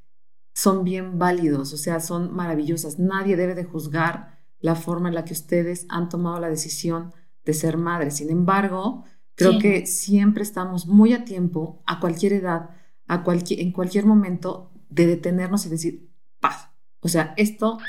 son 0.53 0.83
bien 0.83 1.17
válidos, 1.17 1.71
o 1.73 1.77
sea, 1.77 1.99
son 2.01 2.33
maravillosas. 2.35 2.99
Nadie 2.99 3.37
debe 3.37 3.55
de 3.55 3.63
juzgar 3.63 4.40
la 4.61 4.75
forma 4.75 5.09
en 5.09 5.15
la 5.15 5.25
que 5.25 5.33
ustedes 5.33 5.85
han 5.89 6.09
tomado 6.09 6.39
la 6.39 6.49
decisión 6.49 7.13
de 7.45 7.53
ser 7.53 7.77
madres. 7.77 8.17
Sin 8.17 8.29
embargo, 8.29 9.03
creo 9.35 9.53
Sí. 9.53 9.59
que 9.59 9.85
siempre 9.87 10.43
estamos 10.43 10.87
muy 10.87 11.13
a 11.13 11.25
tiempo, 11.25 11.81
a 11.85 11.99
cualquier 11.99 12.33
edad, 12.33 12.69
a 13.07 13.23
cualquier, 13.23 13.59
en 13.61 13.71
cualquier 13.71 14.05
momento, 14.05 14.71
de 14.89 15.07
detenernos 15.07 15.65
y 15.65 15.69
decir, 15.69 16.09
paz. 16.39 16.69
O 16.99 17.07
sea, 17.07 17.33
esto 17.37 17.79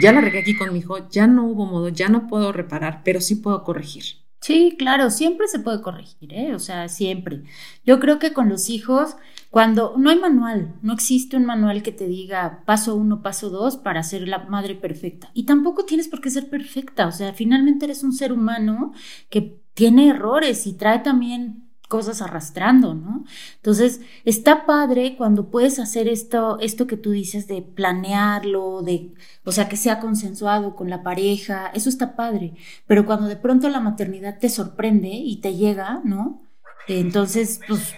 ya 0.00 0.12
la 0.12 0.20
regué 0.20 0.40
aquí 0.40 0.54
con 0.56 0.72
mi 0.72 0.80
hijo, 0.80 1.08
ya 1.08 1.26
no 1.26 1.46
hubo 1.46 1.64
modo, 1.64 1.88
ya 1.88 2.08
no 2.08 2.26
puedo 2.26 2.52
reparar, 2.52 3.02
pero 3.04 3.20
sí 3.20 3.36
puedo 3.36 3.64
corregir. 3.64 4.04
Sí, 4.40 4.76
claro, 4.78 5.10
siempre 5.10 5.48
se 5.48 5.58
puede 5.58 5.82
corregir, 5.82 6.32
¿eh? 6.32 6.54
O 6.54 6.58
sea, 6.58 6.88
siempre. 6.88 7.42
Yo 7.84 7.98
creo 7.98 8.18
que 8.18 8.32
con 8.32 8.48
los 8.48 8.70
hijos, 8.70 9.16
cuando 9.50 9.94
no 9.98 10.10
hay 10.10 10.18
manual, 10.18 10.76
no 10.80 10.92
existe 10.92 11.36
un 11.36 11.44
manual 11.44 11.82
que 11.82 11.92
te 11.92 12.06
diga 12.06 12.62
paso 12.64 12.94
uno, 12.94 13.20
paso 13.20 13.50
dos 13.50 13.76
para 13.76 14.02
ser 14.02 14.28
la 14.28 14.44
madre 14.44 14.74
perfecta. 14.76 15.30
Y 15.34 15.44
tampoco 15.44 15.84
tienes 15.84 16.08
por 16.08 16.20
qué 16.20 16.30
ser 16.30 16.48
perfecta, 16.48 17.08
o 17.08 17.12
sea, 17.12 17.32
finalmente 17.34 17.86
eres 17.86 18.04
un 18.04 18.12
ser 18.12 18.32
humano 18.32 18.92
que 19.28 19.60
tiene 19.74 20.08
errores 20.08 20.66
y 20.66 20.74
trae 20.74 21.00
también 21.00 21.67
cosas 21.88 22.22
arrastrando, 22.22 22.94
¿no? 22.94 23.24
Entonces, 23.56 24.02
está 24.24 24.66
padre 24.66 25.16
cuando 25.16 25.50
puedes 25.50 25.78
hacer 25.78 26.06
esto, 26.06 26.58
esto 26.60 26.86
que 26.86 26.96
tú 26.96 27.10
dices 27.10 27.48
de 27.48 27.62
planearlo, 27.62 28.82
de, 28.82 29.14
o 29.44 29.52
sea, 29.52 29.68
que 29.68 29.76
sea 29.76 29.98
consensuado 29.98 30.76
con 30.76 30.90
la 30.90 31.02
pareja, 31.02 31.68
eso 31.74 31.88
está 31.88 32.14
padre. 32.14 32.54
Pero 32.86 33.06
cuando 33.06 33.26
de 33.26 33.36
pronto 33.36 33.68
la 33.68 33.80
maternidad 33.80 34.38
te 34.38 34.50
sorprende 34.50 35.08
y 35.08 35.40
te 35.40 35.56
llega, 35.56 36.00
¿no? 36.04 36.42
Entonces, 36.86 37.60
pues, 37.68 37.94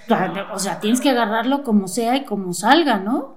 o 0.52 0.58
sea, 0.58 0.80
tienes 0.80 1.00
que 1.00 1.10
agarrarlo 1.10 1.62
como 1.62 1.86
sea 1.86 2.16
y 2.16 2.24
como 2.24 2.52
salga, 2.54 2.98
¿no? 2.98 3.36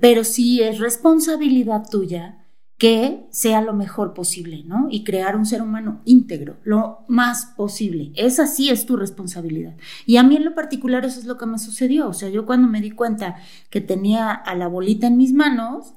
Pero 0.00 0.24
sí 0.24 0.62
es 0.62 0.78
responsabilidad 0.78 1.88
tuya 1.90 2.41
que 2.82 3.28
sea 3.30 3.60
lo 3.60 3.74
mejor 3.74 4.12
posible, 4.12 4.64
¿no? 4.66 4.88
Y 4.90 5.04
crear 5.04 5.36
un 5.36 5.46
ser 5.46 5.62
humano 5.62 6.02
íntegro, 6.04 6.56
lo 6.64 7.04
más 7.06 7.52
posible. 7.56 8.10
Esa 8.16 8.48
sí 8.48 8.70
es 8.70 8.86
tu 8.86 8.96
responsabilidad. 8.96 9.76
Y 10.04 10.16
a 10.16 10.24
mí 10.24 10.34
en 10.34 10.44
lo 10.44 10.56
particular 10.56 11.04
eso 11.04 11.20
es 11.20 11.26
lo 11.26 11.38
que 11.38 11.46
me 11.46 11.60
sucedió. 11.60 12.08
O 12.08 12.12
sea, 12.12 12.28
yo 12.28 12.44
cuando 12.44 12.66
me 12.66 12.80
di 12.80 12.90
cuenta 12.90 13.36
que 13.70 13.80
tenía 13.80 14.32
a 14.32 14.56
la 14.56 14.66
bolita 14.66 15.06
en 15.06 15.16
mis 15.16 15.32
manos, 15.32 15.94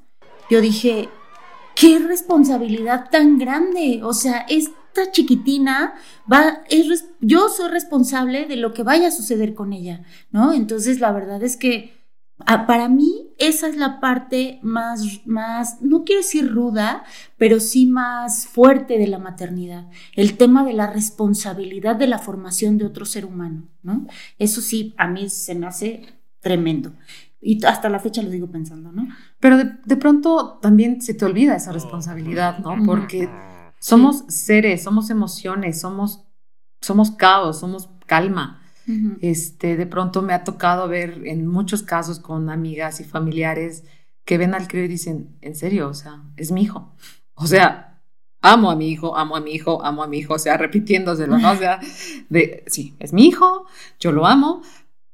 yo 0.52 0.62
dije, 0.62 1.10
qué 1.74 1.98
responsabilidad 1.98 3.10
tan 3.10 3.40
grande. 3.40 4.02
O 4.04 4.14
sea, 4.14 4.46
esta 4.48 5.10
chiquitina 5.12 5.96
va, 6.32 6.62
es, 6.70 7.08
yo 7.20 7.50
soy 7.50 7.72
responsable 7.72 8.46
de 8.46 8.58
lo 8.58 8.76
que 8.76 8.84
vaya 8.84 9.08
a 9.08 9.12
suceder 9.12 9.56
con 9.56 9.74
ella, 9.74 10.04
¿no? 10.30 10.54
Entonces, 10.54 11.00
la 11.00 11.12
verdad 11.12 11.42
es 11.42 11.58
que 11.58 11.95
para 12.38 12.90
mí 12.90 13.34
esa 13.38 13.68
es 13.68 13.78
la 13.78 14.00
parte 14.00 14.60
más, 14.62 15.22
más, 15.26 15.82
no 15.82 16.04
quiero 16.04 16.22
decir 16.22 16.52
ruda, 16.52 17.04
pero 17.38 17.60
sí 17.60 17.86
más 17.86 18.48
fuerte 18.48 18.98
de 18.98 19.08
la 19.08 19.20
maternidad. 19.20 19.90
El 20.16 20.38
tema 20.38 20.64
de 20.66 20.74
la 20.74 20.88
responsabilidad 20.88 21.96
de 21.96 22.08
la 22.08 22.20
formación 22.20 22.78
de 22.78 22.86
otro 22.86 23.06
ser 23.06 23.26
humano, 23.26 23.68
¿no? 23.84 24.06
Eso 24.38 24.62
sí, 24.62 24.94
a 24.98 25.08
mí 25.08 25.30
se 25.30 25.56
me 25.56 25.68
hace 25.68 26.06
tremendo. 26.42 26.94
Y 27.42 27.64
hasta 27.66 27.90
la 27.90 28.00
fecha 28.00 28.22
lo 28.22 28.30
digo 28.30 28.48
pensando, 28.48 28.92
¿no? 28.92 29.08
Pero 29.40 29.58
de, 29.58 29.78
de 29.86 29.96
pronto 29.96 30.60
también 30.62 31.02
se 31.02 31.14
te 31.14 31.26
olvida 31.26 31.56
esa 31.56 31.72
responsabilidad, 31.72 32.60
¿no? 32.60 32.76
Porque 32.86 33.30
somos 33.80 34.24
seres, 34.30 34.84
somos 34.84 35.10
emociones, 35.10 35.80
somos, 35.80 36.26
somos 36.82 37.12
caos, 37.12 37.60
somos 37.60 37.90
calma. 38.08 38.62
Este, 39.22 39.78
de 39.78 39.86
pronto 39.88 40.22
me 40.22 40.34
ha 40.34 40.44
tocado 40.44 40.88
ver 40.88 41.22
en 41.26 41.48
muchos 41.48 41.82
casos 41.84 42.20
con 42.20 42.50
amigas 42.50 43.00
y 43.00 43.04
familiares 43.04 43.84
que 44.26 44.38
ven 44.38 44.54
al 44.54 44.68
crío 44.68 44.84
y 44.84 44.88
dicen, 44.88 45.38
en 45.42 45.56
serio, 45.56 45.88
o 45.90 45.94
sea, 45.94 46.22
es 46.38 46.52
mi 46.52 46.64
hijo. 46.64 46.94
O 47.36 47.48
sea, 47.48 48.02
amo 48.42 48.70
a 48.72 48.76
mi 48.76 48.90
hijo, 48.90 49.18
amo 49.18 49.36
a 49.36 49.42
mi 49.42 49.52
hijo, 49.52 49.84
amo 49.84 50.04
a 50.04 50.08
mi 50.08 50.20
hijo, 50.20 50.36
o 50.36 50.40
sea, 50.40 50.58
repitiéndoselo, 50.58 51.38
¿no? 51.38 51.52
O 51.52 51.56
sea, 51.56 51.80
de, 52.30 52.64
sí, 52.68 52.96
es 53.00 53.12
mi 53.14 53.26
hijo, 53.28 53.66
yo 54.00 54.12
lo 54.12 54.26
amo, 54.26 54.62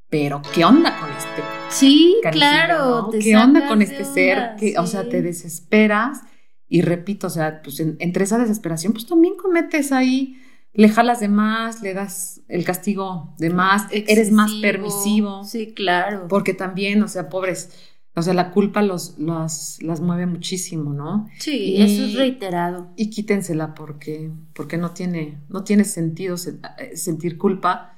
pero 0.09 0.41
¿qué 0.53 0.65
onda 0.65 0.97
con 0.99 1.09
este 1.09 1.41
Sí, 1.69 2.17
claro. 2.31 3.03
¿no? 3.03 3.09
te 3.09 3.19
¿Qué 3.19 3.37
onda 3.37 3.67
con 3.67 3.81
este 3.81 4.03
ser? 4.03 4.55
Que, 4.59 4.77
O 4.77 4.85
sea, 4.85 5.03
sí. 5.03 5.09
te 5.09 5.21
desesperas 5.21 6.21
y 6.67 6.81
repito, 6.81 7.27
o 7.27 7.29
sea, 7.29 7.61
pues 7.61 7.79
en- 7.79 7.95
entre 7.99 8.23
esa 8.25 8.37
desesperación, 8.37 8.91
pues 8.93 9.05
también 9.05 9.35
cometes 9.35 9.91
ahí, 9.93 10.37
le 10.73 10.87
jalas 10.89 11.19
de 11.19 11.27
más, 11.29 11.81
le 11.81 11.93
das 11.93 12.40
el 12.51 12.63
castigo 12.65 13.33
de 13.37 13.49
más, 13.49 13.87
eres 13.91 14.31
más 14.31 14.51
permisivo, 14.61 15.43
Sí, 15.45 15.73
claro. 15.73 16.27
porque 16.27 16.53
también, 16.53 17.01
o 17.03 17.07
sea, 17.07 17.29
pobres, 17.29 17.69
o 18.15 18.21
sea, 18.21 18.33
la 18.33 18.51
culpa 18.51 18.81
los, 18.81 19.17
los- 19.17 19.81
las 19.81 20.01
mueve 20.01 20.25
muchísimo, 20.25 20.93
¿no? 20.93 21.27
Sí, 21.39 21.75
Y- 21.77 21.81
eso 21.81 22.03
es 22.05 22.13
reiterado. 22.15 22.89
Y 22.97 23.09
quítensela 23.09 23.73
porque, 23.73 24.31
porque 24.53 24.77
no 24.77 24.91
tiene, 24.91 25.39
no 25.49 25.63
tiene 25.63 25.85
sentido 25.85 26.35
se- 26.37 26.59
eh, 26.77 26.97
sentir 26.97 27.37
culpa 27.37 27.95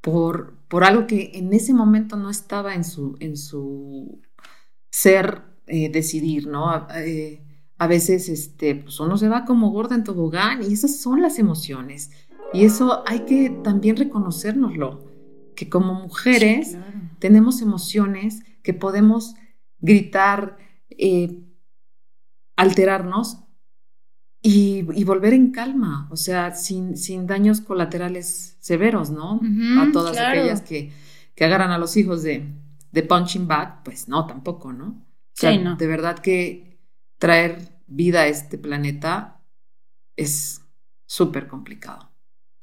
por, 0.00 0.54
por 0.68 0.84
algo 0.84 1.06
que 1.06 1.30
en 1.34 1.52
ese 1.52 1.72
momento 1.72 2.16
no 2.16 2.30
estaba 2.30 2.74
en 2.74 2.84
su, 2.84 3.16
en 3.20 3.36
su 3.36 4.20
ser 4.90 5.42
eh, 5.66 5.88
decidir, 5.90 6.46
¿no? 6.46 6.70
A, 6.70 6.88
eh, 6.96 7.40
a 7.78 7.86
veces 7.86 8.28
este, 8.28 8.74
pues 8.76 9.00
uno 9.00 9.16
se 9.18 9.28
va 9.28 9.44
como 9.44 9.70
gorda 9.70 9.94
en 9.96 10.04
tobogán 10.04 10.62
y 10.62 10.72
esas 10.72 10.98
son 11.00 11.22
las 11.22 11.38
emociones. 11.38 12.10
Y 12.54 12.64
eso 12.64 13.02
hay 13.06 13.20
que 13.26 13.50
también 13.50 13.96
reconocérnoslo, 13.96 15.04
que 15.54 15.68
como 15.68 15.94
mujeres 15.94 16.68
Sí, 16.68 16.76
claro. 16.76 17.00
tenemos 17.18 17.62
emociones 17.62 18.42
que 18.62 18.74
podemos 18.74 19.34
gritar, 19.80 20.58
eh, 20.90 21.42
alterarnos 22.56 23.38
y, 24.42 24.86
y 24.94 25.04
volver 25.04 25.32
en 25.32 25.52
calma, 25.52 26.08
o 26.10 26.16
sea, 26.16 26.54
sin, 26.54 26.96
sin 26.96 27.26
daños 27.26 27.60
colaterales 27.60 28.56
severos, 28.60 29.10
¿no? 29.10 29.40
A 29.80 29.90
todas 29.92 30.12
claro. 30.12 30.40
aquellas 30.40 30.60
que, 30.62 30.92
que 31.34 31.44
agarran 31.44 31.70
a 31.70 31.78
los 31.78 31.96
hijos 31.96 32.22
de, 32.22 32.52
de 32.92 33.02
punching 33.02 33.48
bag, 33.48 33.82
pues 33.84 34.08
no, 34.08 34.26
tampoco, 34.26 34.72
¿no? 34.72 34.86
O 34.88 35.06
sea, 35.36 35.52
Sí, 35.52 35.58
no. 35.58 35.76
de 35.76 35.86
verdad 35.86 36.18
que 36.18 36.78
traer 37.18 37.80
vida 37.86 38.20
a 38.22 38.26
este 38.28 38.58
planeta 38.58 39.42
es 40.16 40.62
súper 41.06 41.48
complicado. 41.48 42.10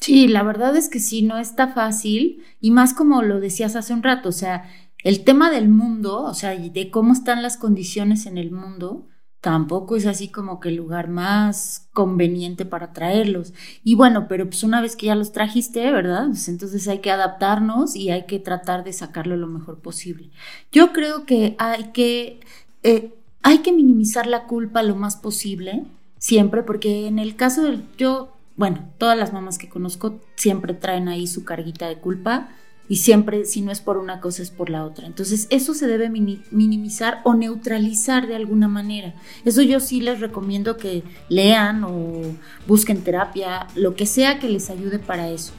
Sí, 0.02 0.28
la 0.28 0.42
verdad 0.42 0.76
es 0.76 0.90
que 0.90 1.00
sí, 1.00 1.22
no 1.22 1.38
está 1.38 1.70
fácil. 1.70 2.44
Y 2.60 2.72
más 2.72 2.94
como 2.94 3.22
lo 3.22 3.40
decías 3.40 3.76
hace 3.76 3.94
un 3.94 4.04
rato, 4.04 4.30
o 4.30 4.32
sea, 4.32 4.70
el 5.04 5.24
tema 5.24 5.52
del 5.52 5.70
mundo, 5.70 6.24
o 6.24 6.34
sea, 6.34 6.56
de 6.58 6.92
cómo 6.92 7.14
están 7.14 7.44
las 7.44 7.58
condiciones 7.58 8.26
en 8.26 8.38
el 8.40 8.52
mundo, 8.52 9.08
tampoco 9.42 9.96
es 9.96 10.08
así 10.08 10.30
como 10.30 10.60
que 10.60 10.70
el 10.70 10.76
lugar 10.76 11.08
más 11.10 11.90
conveniente 11.94 12.66
para 12.66 12.94
traerlos. 12.94 13.54
Y 13.84 13.94
bueno, 13.96 14.28
pero 14.28 14.46
pues 14.46 14.64
una 14.64 14.82
vez 14.82 14.96
que 14.96 15.08
ya 15.08 15.16
los 15.16 15.32
trajiste, 15.34 15.92
¿verdad? 15.92 16.28
Pues 16.30 16.48
entonces 16.48 16.88
hay 16.88 17.00
que 17.00 17.12
adaptarnos 17.12 17.96
y 17.96 18.10
hay 18.10 18.26
que 18.26 18.40
tratar 18.40 18.84
de 18.84 18.94
sacarlo 18.94 19.38
lo 19.38 19.48
mejor 19.48 19.82
posible. 19.82 20.32
Yo 20.72 20.94
creo 20.94 21.26
que 21.26 21.56
hay 21.60 21.92
que, 21.94 22.40
eh, 22.84 23.14
hay 23.44 23.60
que 23.60 23.72
minimizar 23.72 24.26
la 24.26 24.46
culpa 24.46 24.82
lo 24.84 24.96
más 24.96 25.16
posible, 25.16 25.86
siempre, 26.18 26.64
porque 26.64 27.08
en 27.08 27.20
el 27.20 27.36
caso 27.36 27.64
del, 27.64 27.84
yo, 27.98 28.36
bueno, 28.62 28.88
todas 29.00 29.18
las 29.18 29.34
mamás 29.34 29.58
que 29.58 29.70
conozco 29.70 30.22
siempre 30.36 30.76
traen 30.76 31.08
ahí 31.08 31.26
su 31.26 31.44
carguita 31.46 31.88
de 31.88 31.96
culpa 31.98 32.50
y 32.88 32.98
siempre, 32.98 33.46
si 33.46 33.62
no 33.62 33.72
es 33.72 33.82
por 33.82 33.98
una 33.98 34.20
cosa, 34.20 34.44
es 34.44 34.52
por 34.52 34.70
la 34.70 34.86
otra. 34.86 35.08
Entonces, 35.08 35.48
eso 35.50 35.74
se 35.74 35.88
debe 35.88 36.12
mini- 36.12 36.44
minimizar 36.52 37.22
o 37.24 37.34
neutralizar 37.34 38.28
de 38.28 38.36
alguna 38.36 38.68
manera. 38.68 39.16
Eso 39.46 39.64
yo 39.64 39.80
sí 39.80 40.00
les 40.00 40.20
recomiendo 40.20 40.78
que 40.78 41.02
lean 41.28 41.84
o 41.86 42.22
busquen 42.68 43.02
terapia, 43.04 43.66
lo 43.74 43.96
que 43.96 44.06
sea 44.06 44.38
que 44.38 44.48
les 44.48 44.70
ayude 44.70 45.00
para 45.00 45.28
eso. 45.30 45.54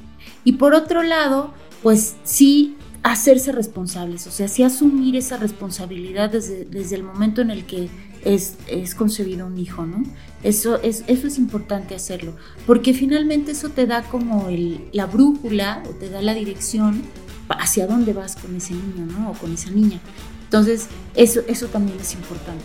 Y 0.45 0.53
por 0.53 0.73
otro 0.73 1.03
lado, 1.03 1.53
pues 1.83 2.15
sí 2.23 2.77
hacerse 3.03 3.51
responsables, 3.51 4.29
o 4.29 4.31
sea, 4.31 4.47
sí 4.47 4.63
asumir 4.63 5.17
esa 5.17 5.37
responsabilidad 5.39 6.31
desde, 6.31 6.67
desde 6.67 6.95
el 6.95 7.03
momento 7.03 7.41
en 7.41 7.51
el 7.51 7.65
que 7.67 7.89
es, 8.25 8.57
es 8.67 8.95
concebido 8.95 9.47
un 9.47 9.59
hijo, 9.59 9.87
¿no? 9.87 10.03
Eso 10.43 10.81
es, 10.83 11.05
eso 11.07 11.27
es 11.27 11.39
importante 11.39 11.95
hacerlo, 11.95 12.37
porque 12.67 12.95
finalmente 12.95 13.53
eso 13.53 13.71
te 13.71 13.87
da 13.87 14.03
como 14.03 14.49
el, 14.49 14.89
la 14.93 15.07
brújula 15.07 15.83
o 15.89 15.91
te 15.91 16.11
da 16.11 16.23
la 16.23 16.35
dirección 16.35 17.03
hacia 17.49 17.87
dónde 17.87 18.13
vas 18.13 18.37
con 18.37 18.57
ese 18.57 18.75
niño, 18.75 19.07
¿no? 19.07 19.31
O 19.31 19.35
con 19.35 19.53
esa 19.53 19.71
niña. 19.71 20.01
Entonces, 20.45 20.89
eso, 21.15 21.41
eso 21.49 21.67
también 21.69 21.99
es 22.01 22.15
importante. 22.15 22.65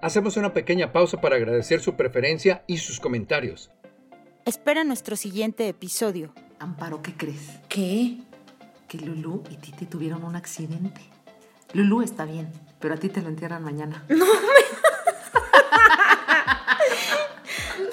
Hacemos 0.00 0.36
una 0.36 0.52
pequeña 0.52 0.92
pausa 0.92 1.20
para 1.20 1.36
agradecer 1.36 1.80
su 1.80 1.94
preferencia 1.94 2.62
y 2.66 2.78
sus 2.78 3.00
comentarios. 3.00 3.70
Espera 4.44 4.84
nuestro 4.84 5.16
siguiente 5.16 5.68
episodio. 5.68 6.32
Amparo, 6.58 7.02
¿qué 7.02 7.12
crees? 7.14 7.50
¿Qué? 7.68 8.18
Que 8.88 8.98
Lulú 8.98 9.42
y 9.50 9.56
Titi 9.56 9.86
tuvieron 9.86 10.24
un 10.24 10.36
accidente. 10.36 11.00
Lulú 11.72 12.02
está 12.02 12.24
bien, 12.24 12.50
pero 12.78 12.94
a 12.94 12.96
ti 12.96 13.08
te 13.08 13.20
lo 13.20 13.28
entierran 13.28 13.62
mañana. 13.62 14.04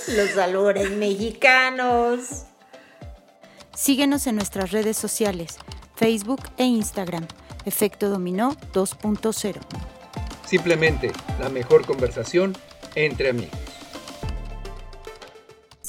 Los 0.15 0.35
valores 0.35 0.91
mexicanos. 0.91 2.43
Síguenos 3.75 4.27
en 4.27 4.35
nuestras 4.35 4.71
redes 4.71 4.97
sociales, 4.97 5.57
Facebook 5.95 6.41
e 6.57 6.65
Instagram. 6.65 7.25
Efecto 7.65 8.09
Dominó 8.09 8.55
2.0. 8.73 9.59
Simplemente 10.45 11.11
la 11.39 11.49
mejor 11.49 11.85
conversación 11.85 12.55
entre 12.93 13.29
amigos. 13.29 13.64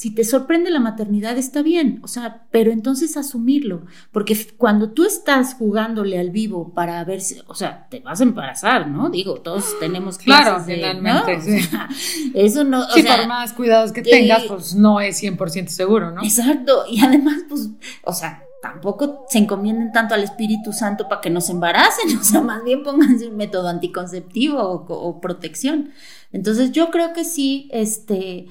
Si 0.06 0.14
te 0.14 0.22
sorprende 0.22 0.70
la 0.70 0.78
maternidad 0.78 1.36
está 1.36 1.62
bien, 1.62 1.98
o 2.04 2.06
sea, 2.06 2.44
pero 2.52 2.70
entonces 2.70 3.16
asumirlo, 3.16 3.86
porque 4.12 4.36
cuando 4.56 4.90
tú 4.90 5.04
estás 5.04 5.54
jugándole 5.54 6.16
al 6.20 6.30
vivo 6.30 6.72
para 6.74 7.02
ver 7.02 7.20
si, 7.20 7.40
o 7.48 7.56
sea, 7.56 7.88
te 7.90 7.98
vas 7.98 8.20
a 8.20 8.22
embarazar, 8.22 8.86
¿no? 8.86 9.10
Digo, 9.10 9.40
todos 9.40 9.64
tenemos 9.80 10.16
Claro, 10.18 10.58
clases 10.64 10.76
finalmente, 10.76 11.32
¿no? 11.32 11.38
O 11.38 11.44
sí. 11.44 11.60
sea, 11.60 11.88
eso 12.34 12.62
no, 12.62 12.82
o 12.84 12.90
Sí, 12.92 13.02
sea, 13.02 13.16
por 13.16 13.26
más 13.26 13.52
cuidados 13.52 13.90
que 13.90 14.04
que- 14.04 14.10
tengas, 14.12 14.44
pues 14.44 14.76
no 14.76 15.00
es 15.00 15.20
100% 15.20 15.66
seguro, 15.70 16.12
¿no? 16.12 16.22
Exacto, 16.22 16.84
y 16.88 17.00
además, 17.04 17.38
pues, 17.48 17.70
o 18.04 18.12
sea, 18.12 18.44
tampoco 18.62 19.24
se 19.28 19.38
encomienden 19.38 19.90
tanto 19.90 20.14
al 20.14 20.22
Espíritu 20.22 20.72
Santo 20.72 21.08
para 21.08 21.20
que 21.20 21.30
nos 21.30 21.50
embaracen, 21.50 22.16
o 22.20 22.22
sea, 22.22 22.42
más 22.42 22.62
bien 22.62 22.84
pónganse 22.84 23.26
un 23.26 23.36
método 23.36 23.66
anticonceptivo 23.66 24.60
o, 24.62 24.84
o 24.86 25.20
protección. 25.20 25.90
Entonces, 26.30 26.70
yo 26.70 26.90
creo 26.92 27.12
que 27.12 27.24
sí, 27.24 27.68
este, 27.72 28.46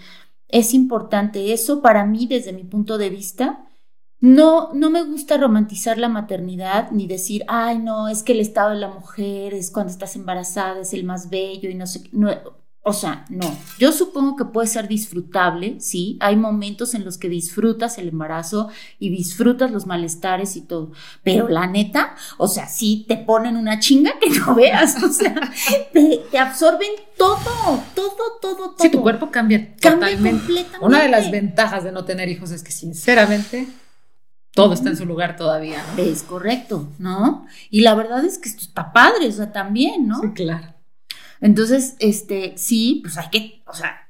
es 0.56 0.74
importante 0.74 1.52
eso 1.52 1.82
para 1.82 2.06
mí, 2.06 2.28
desde 2.28 2.54
mi 2.54 2.64
punto 2.64 2.98
de 2.98 3.10
vista. 3.10 3.68
No, 4.22 4.74
no 4.74 4.90
me 4.90 5.04
gusta 5.04 5.38
romantizar 5.38 5.98
la 5.98 6.08
maternidad 6.08 6.92
ni 6.92 7.08
decir, 7.08 7.44
ay, 7.50 7.80
no, 7.80 8.08
es 8.08 8.24
que 8.24 8.32
el 8.32 8.40
estado 8.40 8.70
de 8.70 8.78
la 8.78 8.88
mujer 8.88 9.54
es 9.54 9.70
cuando 9.70 9.92
estás 9.92 10.16
embarazada, 10.16 10.80
es 10.80 10.94
el 10.94 11.04
más 11.04 11.30
bello 11.30 11.70
y 11.70 11.76
no 11.76 11.86
sé. 11.86 12.10
No, 12.14 12.30
o 12.88 12.94
sea, 12.94 13.26
no. 13.30 13.58
Yo 13.80 13.92
supongo 13.92 14.36
que 14.36 14.46
puede 14.46 14.68
ser 14.68 14.88
disfrutable, 14.88 15.78
sí. 15.80 16.20
Hay 16.22 16.36
momentos 16.36 16.94
en 16.94 17.04
los 17.04 17.18
que 17.18 17.30
disfrutas 17.30 17.98
el 17.98 18.10
embarazo 18.10 18.70
y 19.00 19.10
disfrutas 19.10 19.72
los 19.72 19.88
malestares 19.88 20.56
y 20.56 20.62
todo. 20.62 20.92
Pero 21.24 21.48
la 21.50 21.66
neta, 21.66 22.16
o 22.38 22.48
sea, 22.48 22.68
sí 22.68 23.04
te 23.08 23.18
ponen 23.18 23.58
una 23.58 23.80
chinga 23.80 24.14
que 24.22 24.30
no 24.30 24.54
veas. 24.56 25.02
O 25.02 25.10
sea, 25.12 25.34
te, 25.94 26.22
te 26.30 26.38
absorben 26.38 26.92
todo, 27.18 27.40
todo, 27.96 28.16
todo, 28.40 28.60
todo. 28.70 28.76
Sí, 28.78 28.92
tu 28.92 29.02
cuerpo 29.02 29.32
cambia 29.32 29.76
Cambia 29.82 30.10
totalmente. 30.10 30.46
completamente. 30.46 30.86
Una 30.86 31.02
de 31.02 31.10
las 31.10 31.32
ventajas 31.32 31.84
de 31.84 31.92
no 31.92 32.06
tener 32.06 32.30
hijos 32.30 32.52
es 32.52 32.62
que 32.62 32.72
sinceramente 32.72 33.68
todo 34.52 34.74
está 34.76 34.90
en 34.90 34.98
su 34.98 35.08
lugar 35.08 35.38
todavía, 35.38 35.84
¿no? 35.98 36.04
Es 36.04 36.22
correcto, 36.22 36.88
¿no? 37.00 37.48
Y 37.72 37.82
la 37.82 37.96
verdad 37.96 38.24
es 38.24 38.38
que 38.38 38.48
esto 38.48 38.62
está 38.62 38.94
padre, 38.94 39.28
o 39.28 39.32
sea, 39.32 39.52
también, 39.52 40.08
¿no? 40.08 40.22
Sí, 40.22 40.30
claro. 40.36 40.75
Entonces, 41.42 41.96
este, 42.00 42.54
sí, 42.58 43.02
pues 43.04 43.18
hay 43.18 43.30
que, 43.30 43.64
o 43.68 43.74
sea, 43.74 44.10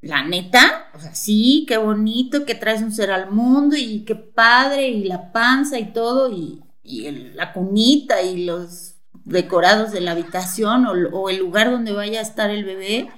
la 0.00 0.22
neta, 0.22 0.90
o 0.94 1.00
sea, 1.00 1.14
sí, 1.14 1.64
qué 1.66 1.78
bonito 1.78 2.44
que 2.44 2.54
traes 2.54 2.82
un 2.82 2.92
ser 2.92 3.10
al 3.10 3.30
mundo 3.30 3.76
y 3.76 4.04
qué 4.04 4.14
padre 4.14 4.88
y 4.88 5.04
la 5.04 5.32
panza 5.32 5.78
y 5.78 5.92
todo 5.92 6.30
y, 6.30 6.62
y 6.82 7.10
la 7.10 7.52
cunita 7.52 8.20
y 8.22 8.44
los 8.44 8.96
decorados 9.24 9.92
de 9.92 10.02
la 10.02 10.12
habitación 10.12 10.86
o, 10.86 10.92
o 10.92 11.30
el 11.30 11.38
lugar 11.38 11.70
donde 11.70 11.92
vaya 11.92 12.18
a 12.18 12.22
estar 12.22 12.50
el 12.50 12.64
bebé 12.64 13.08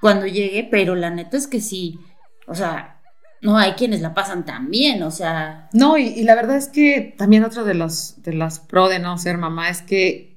cuando 0.00 0.26
llegue, 0.26 0.68
pero 0.70 0.94
la 0.94 1.10
neta 1.10 1.36
es 1.36 1.46
que 1.46 1.60
sí, 1.60 1.98
o 2.46 2.54
sea, 2.54 3.00
no 3.42 3.56
hay 3.58 3.72
quienes 3.72 4.00
la 4.00 4.14
pasan 4.14 4.44
tan 4.44 4.70
bien, 4.70 5.02
o 5.02 5.10
sea, 5.10 5.68
No, 5.72 5.98
y, 5.98 6.08
y 6.08 6.24
la 6.24 6.34
verdad 6.34 6.56
es 6.56 6.68
que 6.68 7.14
también 7.16 7.44
otro 7.44 7.64
de 7.64 7.74
los, 7.74 8.22
de 8.22 8.34
las 8.34 8.60
pro 8.60 8.88
de 8.88 8.98
no 8.98 9.16
ser 9.18 9.38
mamá 9.38 9.70
es 9.70 9.82
que 9.82 10.29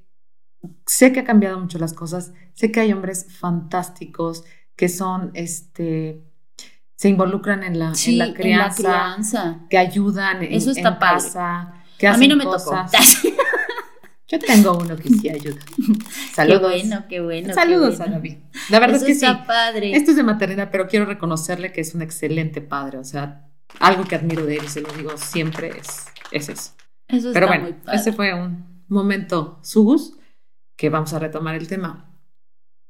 sé 0.85 1.11
que 1.13 1.21
ha 1.21 1.23
cambiado 1.23 1.59
mucho 1.59 1.77
las 1.79 1.93
cosas, 1.93 2.33
sé 2.53 2.71
que 2.71 2.79
hay 2.79 2.93
hombres 2.93 3.27
fantásticos 3.39 4.43
que 4.75 4.89
son, 4.89 5.31
este, 5.33 6.23
se 6.95 7.09
involucran 7.09 7.63
en 7.63 7.79
la, 7.79 7.89
en 7.89 7.95
sí, 7.95 8.15
la 8.17 8.33
crianza, 8.33 8.81
en 8.81 8.83
la 8.83 9.03
crianza. 9.05 9.59
que 9.69 9.77
ayudan 9.77 10.43
en, 10.43 10.53
Eso 10.53 10.71
está 10.71 10.89
en 10.89 10.99
padre. 10.99 11.23
casa, 11.23 11.73
que 11.97 12.07
A 12.07 12.11
mí 12.17 12.25
hacen 12.25 12.29
no 12.29 12.35
me 12.37 12.43
cosas. 12.45 12.91
tocó. 13.21 13.35
Yo 14.27 14.39
tengo 14.39 14.77
uno 14.77 14.95
que 14.95 15.09
sí 15.09 15.29
ayuda. 15.29 15.59
Qué 15.77 16.33
Saludos. 16.33 16.61
bueno, 16.61 17.03
qué 17.07 17.19
bueno. 17.21 17.47
qué 17.49 17.53
Saludos 17.53 17.97
bueno. 17.97 18.13
a 18.13 18.17
David. 18.17 18.37
La 18.69 18.79
verdad 18.79 18.95
Eso 18.95 19.05
es 19.05 19.13
que 19.13 19.19
sí. 19.19 19.25
está 19.25 19.45
padre. 19.45 19.95
Esto 19.95 20.11
es 20.11 20.17
de 20.17 20.23
maternidad, 20.23 20.69
pero 20.71 20.87
quiero 20.87 21.05
reconocerle 21.05 21.71
que 21.71 21.81
es 21.81 21.93
un 21.93 22.01
excelente 22.01 22.59
padre. 22.61 22.97
O 22.97 23.03
sea, 23.03 23.47
algo 23.79 24.05
que 24.05 24.15
admiro 24.15 24.45
de 24.45 24.55
él 24.55 24.61
y 24.65 24.69
se 24.69 24.81
lo 24.81 24.91
digo 24.93 25.11
siempre 25.17 25.77
es, 25.77 26.05
es 26.31 26.49
eso. 26.49 26.71
Eso 27.07 27.29
Pero 27.31 27.45
está 27.45 27.47
bueno, 27.47 27.63
muy 27.65 27.73
padre. 27.73 27.99
ese 27.99 28.13
fue 28.13 28.33
un 28.33 28.83
momento 28.87 29.59
sugus 29.61 30.17
que 30.75 30.89
vamos 30.89 31.13
a 31.13 31.19
retomar 31.19 31.55
el 31.55 31.67
tema. 31.67 32.09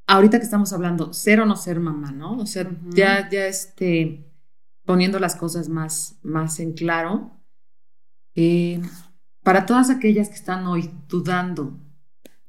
Ahorita 0.08 0.38
que 0.40 0.46
estamos 0.46 0.74
hablando, 0.74 1.14
ser 1.14 1.40
o 1.40 1.46
no 1.46 1.56
ser 1.56 1.80
mamá, 1.80 2.12
¿no? 2.12 2.38
O 2.38 2.46
sea, 2.46 2.70
ya, 2.90 3.30
ya 3.30 3.46
este, 3.48 4.30
poniendo 4.86 5.20
las 5.20 5.36
cosas 5.36 5.70
más, 5.70 6.20
más 6.24 6.60
en 6.60 6.74
claro. 6.74 7.32
eh, 8.36 8.82
para 9.44 9.66
todas 9.66 9.90
aquellas 9.90 10.30
que 10.30 10.36
están 10.36 10.66
hoy 10.68 10.90
dudando 11.10 11.80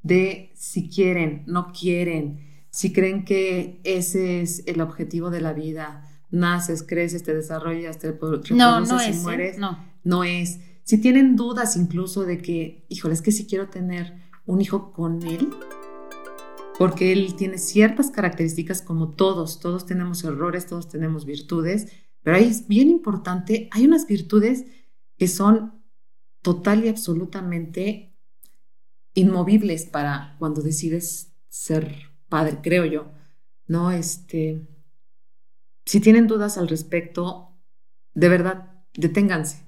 de 0.03 0.53
si 0.57 0.89
quieren, 0.89 1.43
no 1.47 1.73
quieren, 1.73 2.67
si 2.71 2.93
creen 2.93 3.25
que 3.25 3.81
ese 3.85 4.41
es 4.43 4.63
el 4.67 4.81
objetivo 4.81 5.31
de 5.31 5.41
la 5.41 5.53
vida, 5.53 6.07
naces, 6.31 6.83
creces, 6.83 7.23
te 7.23 7.35
desarrollas, 7.35 7.99
te 7.99 8.19
repro- 8.19 8.41
No, 8.51 8.81
reproduces 8.81 8.89
no 8.93 9.03
y 9.03 9.11
es. 9.11 9.17
¿eh? 9.17 9.23
mueres, 9.23 9.59
No. 9.59 9.79
no 10.05 10.25
es. 10.25 10.61
Si 10.85 10.99
tienen 10.99 11.35
dudas 11.37 11.77
incluso 11.77 12.25
de 12.25 12.39
que, 12.39 12.85
híjole, 12.89 13.15
es 13.15 13.23
que 13.23 13.33
si 13.33 13.47
quiero 13.47 13.69
tener 13.71 14.24
un 14.47 14.61
hijo 14.61 14.93
con 14.93 15.23
él, 15.23 15.51
porque 16.79 17.13
él 17.13 17.35
tiene 17.37 17.59
ciertas 17.59 18.11
características 18.11 18.83
como 18.83 19.15
todos, 19.15 19.61
todos 19.61 19.87
tenemos 19.87 20.25
errores, 20.25 20.67
todos 20.67 20.89
tenemos 20.89 21.25
virtudes, 21.25 21.89
pero 22.23 22.37
ahí 22.37 22.49
es 22.49 22.67
bien 22.67 22.91
importante, 22.91 23.69
hay 23.73 23.87
unas 23.87 24.07
virtudes 24.07 24.65
que 25.17 25.29
son 25.29 25.85
total 26.43 26.85
y 26.85 26.89
absolutamente 26.89 28.17
inmovibles 29.15 29.87
para 29.87 30.37
cuando 30.39 30.61
decides 30.61 31.33
ser 31.49 32.11
padre, 32.29 32.59
creo 32.63 32.85
yo. 32.85 33.13
No, 33.67 33.93
este, 33.93 34.69
si 35.87 36.01
tienen 36.01 36.27
dudas 36.27 36.59
al 36.59 36.69
respecto, 36.69 37.57
de 38.13 38.29
verdad, 38.29 38.85
deténganse. 38.95 39.65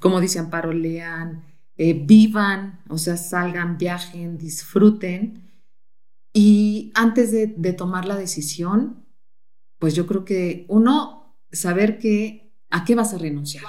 Como 0.00 0.20
dice 0.20 0.38
Amparo, 0.38 0.72
lean, 0.72 1.44
eh, 1.82 1.94
vivan, 1.94 2.78
o 2.90 2.98
sea, 2.98 3.16
salgan, 3.16 3.78
viajen, 3.78 4.36
disfruten. 4.36 5.50
Y 6.30 6.92
antes 6.94 7.32
de, 7.32 7.46
de 7.46 7.72
tomar 7.72 8.04
la 8.04 8.16
decisión, 8.16 9.06
pues 9.78 9.94
yo 9.94 10.06
creo 10.06 10.26
que 10.26 10.66
uno, 10.68 11.38
saber 11.50 11.98
que 11.98 12.54
a 12.68 12.84
qué 12.84 12.94
vas 12.94 13.14
a 13.14 13.18
renunciar. 13.18 13.64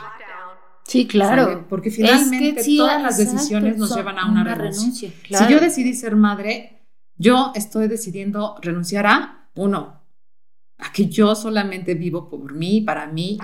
Sí, 0.86 1.08
¿sale? 1.10 1.64
Porque 1.70 1.90
finalmente 1.90 2.62
sí, 2.62 2.76
todas 2.76 3.02
las 3.02 3.18
decisiones 3.18 3.78
nos 3.78 3.96
llevan 3.96 4.20
a 4.20 4.30
una, 4.30 4.56
renuncia. 4.56 5.10
claro. 5.26 5.46
Si 5.46 5.54
yo 5.54 5.62
decidí 5.62 5.94
ser 5.94 6.18
madre, 6.18 6.86
yo 7.16 7.54
estoy 7.56 7.88
decidiendo 7.88 8.58
renunciar 8.62 9.06
a, 9.06 9.50
uno, 9.56 10.01
a 10.82 10.92
que 10.92 11.06
yo 11.08 11.36
solamente 11.36 11.94
vivo 11.94 12.28
por 12.30 12.54
mí, 12.54 12.82
para 12.82 13.06
mí. 13.08 13.38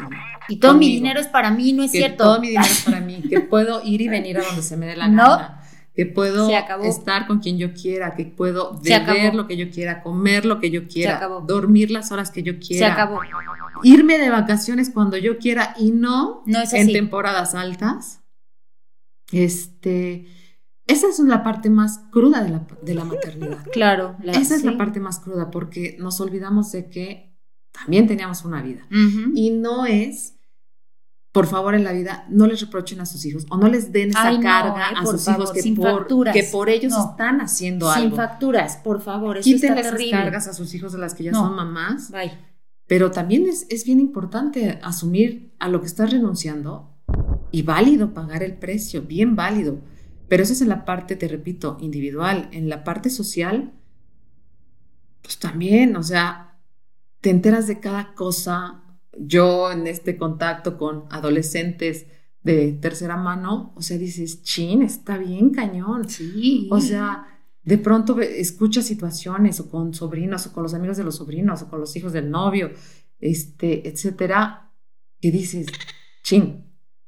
y 0.50 0.58
todo 0.58 0.74
mi 0.74 0.88
dinero 0.90 1.20
es 1.20 1.28
para 1.28 1.52
mí, 1.52 1.72
no 1.74 1.84
es 1.84 1.92
que 1.92 2.00
cierto. 2.00 2.24
todo 2.24 2.42
mi 2.42 2.48
dinero 2.50 2.68
es 2.70 2.82
para 2.84 3.00
mí, 3.00 3.22
que 3.30 3.42
puedo 3.42 3.82
ir 3.84 4.02
y 4.02 4.08
venir 4.10 4.38
a 4.40 4.44
donde 4.44 4.62
se 4.64 4.76
me 4.78 4.86
dé 4.88 4.96
la 4.96 5.08
No. 5.10 5.24
gana, 5.38 5.62
que 5.94 6.06
puedo 6.06 6.48
Se 6.48 6.58
estar 6.88 7.26
con 7.28 7.40
quien 7.40 7.58
yo 7.58 7.74
quiera, 7.74 8.14
que 8.16 8.26
puedo 8.26 8.80
Se 8.84 9.00
beber 9.00 9.34
lo 9.36 9.48
que 9.48 9.56
yo 9.58 9.70
quiera, 9.70 10.02
comer 10.04 10.46
lo 10.46 10.60
que 10.60 10.70
yo 10.72 10.88
quiera, 10.88 11.20
dormir 11.48 11.92
las 11.92 12.12
horas 12.12 12.30
que 12.32 12.44
yo 12.44 12.54
Se 12.54 12.60
quiera, 12.60 12.94
acabó. 12.94 13.22
irme 13.84 14.18
de 14.18 14.30
vacaciones 14.30 14.90
cuando 14.92 15.18
yo 15.18 15.38
quiera 15.38 15.74
y 15.80 15.92
no, 15.92 16.44
No 16.46 16.60
es 16.62 16.74
en 16.74 16.92
temporadas 16.92 17.54
altas. 17.56 18.22
Este, 19.32 20.26
esa 20.86 21.08
es 21.10 21.20
la 21.20 21.44
parte 21.44 21.70
más 21.70 22.00
cruda 22.12 22.44
de 22.44 22.50
la, 22.50 22.68
de 22.82 22.94
la 22.96 23.04
maternidad. 23.04 23.66
Claro. 23.72 24.16
la- 24.24 24.34
Esa 24.34 24.56
es 24.56 24.64
la 24.64 24.78
parte 24.78 25.00
más 25.00 25.20
cruda 25.20 25.52
porque 25.52 25.98
nos 26.00 26.22
olvidamos 26.22 26.72
de 26.72 26.90
que 26.90 27.27
también 27.80 28.08
teníamos 28.08 28.44
una 28.46 28.62
vida. 28.62 28.86
Ujú. 28.92 29.32
Y 29.36 29.52
no 29.52 29.86
es, 29.86 30.36
por 31.32 31.46
favor, 31.48 31.76
en 31.76 31.84
la 31.84 31.92
vida, 31.92 32.26
no 32.30 32.48
les 32.48 32.60
reprochen 32.62 33.00
a 33.02 33.06
sus 33.06 33.24
hijos 33.26 33.46
o 33.50 33.58
no 33.58 33.68
les 33.68 33.92
den 33.92 34.10
esa 34.10 34.28
Ay, 34.28 34.38
no, 34.38 34.44
carga 34.44 34.90
eh, 34.92 34.96
a 34.98 35.06
sus 35.06 35.24
favor, 35.26 35.42
hijos 35.42 35.54
que 35.54 35.62
sin 35.62 35.76
por, 35.76 36.08
que 36.34 36.44
por 36.52 36.70
ellos 36.70 36.94
No. 36.94 37.12
están 37.12 37.42
haciendo 37.42 37.92
Sin 37.94 38.04
algo. 38.06 38.16
facturas, 38.16 38.78
por 38.78 39.02
favor, 39.02 39.38
eso 39.38 39.44
Quítenle 39.44 39.82
esas 39.82 40.02
cargas 40.12 40.48
a 40.48 40.54
sus 40.54 40.74
hijos 40.74 40.94
de 40.94 41.00
las 41.00 41.14
que 41.14 41.24
ya 41.24 41.32
No. 41.32 41.40
son 41.46 41.56
mamás. 41.56 42.10
Bye. 42.12 42.32
Pero 42.88 43.12
también 43.12 43.46
es, 43.48 43.68
es 43.70 43.84
bien 43.86 44.00
importante 44.00 44.80
asumir 44.82 45.54
a 45.60 45.68
lo 45.68 45.82
que 45.82 45.88
estás 45.88 46.10
renunciando 46.12 46.94
y 47.52 47.62
válido 47.62 48.14
pagar 48.14 48.44
el 48.44 48.54
precio, 48.58 49.02
bien 49.04 49.36
válido. 49.36 49.80
Pero 50.30 50.44
eso 50.44 50.54
es 50.54 50.62
en 50.62 50.70
la 50.70 50.86
parte, 50.86 51.16
te 51.16 51.28
repito, 51.28 51.78
individual. 51.82 52.50
En 52.52 52.70
la 52.70 52.84
parte 52.84 53.10
social, 53.10 53.74
pues 55.22 55.38
también, 55.40 55.96
o 55.98 56.04
sea, 56.04 56.47
te 57.22 57.30
enteras 57.30 57.68
de 57.68 57.80
cada 57.80 58.14
cosa. 58.14 58.84
Yo 59.20 59.72
en 59.72 59.88
este 59.88 60.18
contacto 60.18 60.78
con 60.78 61.06
adolescentes 61.10 62.06
de 62.44 62.74
tercera 62.74 63.18
mano, 63.18 63.74
o 63.76 63.82
sea, 63.82 63.98
dices, 63.98 64.44
chin, 64.44 64.82
está 64.82 65.18
bien 65.18 65.50
cañón. 65.50 66.08
Sí. 66.08 66.68
O 66.72 66.80
sea, 66.80 67.26
de 67.64 67.78
pronto 67.78 68.20
escuchas 68.22 68.86
situaciones 68.86 69.60
o 69.60 69.70
con 69.70 69.94
sobrinos 69.94 70.48
o 70.48 70.54
con 70.54 70.64
los 70.64 70.74
amigos 70.74 70.98
de 70.98 71.04
los 71.04 71.16
sobrinos 71.16 71.62
o 71.62 71.70
con 71.70 71.82
los 71.82 71.96
hijos 71.98 72.14
del 72.14 72.32
novio, 72.32 72.72
este, 73.20 73.88
etcétera, 73.90 74.72
que 75.20 75.32
dices, 75.32 75.68
chin. 76.24 76.64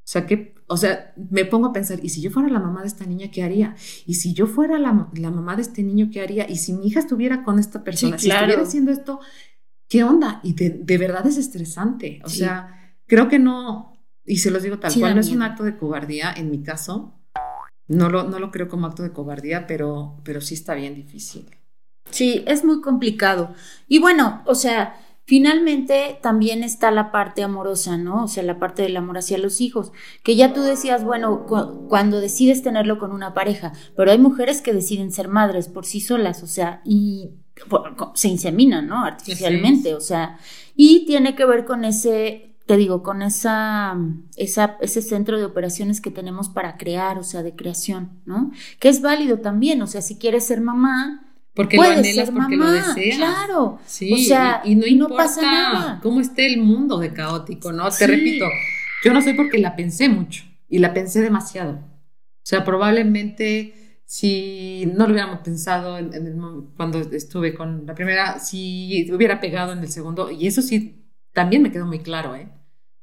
O 0.10 0.12
sea, 0.12 0.26
que, 0.26 0.56
o 0.68 0.76
sea, 0.76 1.14
me 1.30 1.46
pongo 1.46 1.68
a 1.68 1.72
pensar, 1.72 2.00
¿y 2.04 2.10
si 2.10 2.20
yo 2.20 2.32
fuera 2.32 2.50
la 2.50 2.60
mamá 2.60 2.82
de 2.82 2.88
esta 2.88 3.06
niña, 3.06 3.32
qué 3.32 3.44
haría? 3.44 3.76
¿Y 4.06 4.16
si 4.16 4.34
yo 4.34 4.48
fuera 4.48 4.80
la, 4.80 5.10
la 5.14 5.32
mamá 5.32 5.56
de 5.56 5.62
este 5.62 5.84
niño, 5.84 6.10
qué 6.12 6.20
haría? 6.20 6.50
¿Y 6.50 6.58
si 6.58 6.74
mi 6.74 6.88
hija 6.88 7.00
estuviera 7.00 7.44
con 7.44 7.60
esta 7.60 7.84
persona, 7.84 8.18
si 8.18 8.26
claro. 8.26 8.48
estuviera 8.48 8.68
haciendo 8.68 8.92
esto, 8.92 9.20
qué 9.90 10.04
onda? 10.04 10.40
Y 10.44 10.54
de, 10.54 10.70
de 10.70 10.98
verdad 10.98 11.28
es 11.28 11.38
estresante. 11.38 12.22
O 12.24 12.30
Sí. 12.30 12.40
sea, 12.40 12.96
creo 13.08 13.28
que 13.28 13.40
no, 13.40 13.98
y 14.26 14.38
se 14.38 14.52
los 14.52 14.64
digo 14.64 14.80
tal 14.80 14.92
Sí, 14.92 15.00
cual, 15.02 15.16
no 15.16 15.22
es 15.22 15.30
un 15.32 15.42
acto 15.42 15.64
de 15.64 15.76
cobardía 15.76 16.32
en 16.32 16.50
mi 16.52 16.64
caso. 16.64 17.20
No 17.88 18.10
lo, 18.10 18.24
no 18.24 18.38
lo 18.40 18.52
creo 18.52 18.68
como 18.70 18.86
acto 18.86 19.02
de 19.04 19.12
cobardía, 19.12 19.66
pero, 19.66 20.22
pero 20.24 20.42
sí 20.42 20.54
está 20.54 20.76
bien 20.76 20.94
difícil. 20.96 21.50
Sí, 22.12 22.44
es 22.48 22.64
muy 22.64 22.82
complicado. 22.82 23.54
Y 23.88 24.00
bueno, 24.00 24.44
o 24.46 24.54
sea, 24.56 24.96
finalmente 25.30 26.18
también 26.24 26.64
está 26.64 26.90
la 26.90 27.12
parte 27.12 27.44
amorosa, 27.44 27.98
¿no? 27.98 28.24
O 28.24 28.28
sea, 28.28 28.42
la 28.42 28.58
parte 28.58 28.82
del 28.82 28.98
amor 28.98 29.20
hacia 29.20 29.38
los 29.38 29.62
hijos, 29.62 29.92
que 30.24 30.36
ya 30.36 30.54
tú 30.54 30.62
decías, 30.64 31.04
bueno, 31.04 31.46
cu- 31.46 31.88
cuando 31.88 32.20
decides 32.20 32.64
tenerlo 32.64 32.98
con 32.98 33.12
una 33.12 33.36
pareja, 33.36 33.72
pero 33.96 34.10
hay 34.10 34.18
mujeres 34.18 34.64
que 34.64 34.74
deciden 34.74 35.12
ser 35.12 35.28
madres 35.28 35.68
por 35.68 35.86
sí 35.86 36.02
solas, 36.02 36.42
o 36.42 36.48
sea, 36.48 36.82
y 36.84 37.30
se 38.16 38.28
inseminan, 38.30 38.88
¿no? 38.88 39.04
Artificialmente, 39.06 39.94
o 39.94 40.00
sea, 40.02 40.40
y 40.76 41.06
tiene 41.06 41.36
que 41.36 41.46
ver 41.46 41.64
con 41.66 41.86
ese 41.86 42.46
te 42.66 42.78
digo, 42.78 43.02
con 43.02 43.24
esa, 43.24 43.98
esa, 44.38 44.78
ese 44.82 45.02
centro 45.02 45.40
de 45.40 45.46
operaciones 45.46 46.02
que 46.02 46.12
tenemos 46.12 46.50
para 46.50 46.78
crear, 46.78 47.18
o 47.18 47.24
sea, 47.24 47.42
de 47.42 47.56
creación, 47.56 48.22
¿no? 48.26 48.52
Que 48.80 48.90
es 48.90 49.02
válido 49.02 49.40
también, 49.40 49.82
o 49.82 49.88
sea, 49.88 50.04
si 50.04 50.18
quieres 50.20 50.46
ser 50.46 50.62
mamá, 50.62 51.29
Porque 51.54 51.76
puedes 51.78 51.94
lo 51.96 52.00
anhelas 52.00 52.26
ser 52.28 52.34
porque 52.36 52.56
mamá, 52.58 52.66
lo 52.72 52.72
deseas. 52.96 53.18
claro. 53.18 53.80
Sí, 53.86 54.14
o 54.14 54.18
sea, 54.18 54.62
y, 54.64 54.72
y 54.72 54.76
no 54.76 54.86
y 54.88 54.96
no 54.96 55.06
importa 55.06 55.24
pasa 55.24 55.42
nada. 55.42 56.00
cómo 56.02 56.22
esté 56.22 56.46
el 56.46 56.62
mundo 56.62 57.00
de 57.00 57.12
caótico, 57.14 57.72
¿no? 57.72 57.90
Sí. 57.92 58.00
Te 58.00 58.08
repito, 58.08 58.46
yo 59.04 59.14
no 59.14 59.22
soy 59.22 59.34
porque 59.34 59.58
la 59.58 59.76
pensé 59.76 60.08
mucho 60.10 60.44
y 60.70 60.80
la 60.80 60.94
pensé 60.94 61.22
demasiado. 61.22 61.72
O 61.74 62.44
sea, 62.50 62.64
probablemente 62.64 64.02
si 64.06 64.86
no 64.96 65.06
lo 65.06 65.14
hubiéramos 65.14 65.40
pensado 65.42 65.98
en- 65.98 66.14
en 66.14 66.26
el 66.28 66.36
cuando 66.76 67.00
estuve 67.00 67.54
con 67.54 67.86
la 67.86 67.94
primera, 67.94 68.40
si 68.40 69.08
hubiera 69.14 69.40
pegado 69.40 69.74
en 69.74 69.80
el 69.80 69.90
segundo, 69.90 70.32
y 70.32 70.48
eso 70.48 70.62
sí, 70.62 71.06
también 71.34 71.62
me 71.62 71.72
quedó 71.72 71.86
muy 71.86 72.00
claro, 72.00 72.36
¿eh? 72.36 72.50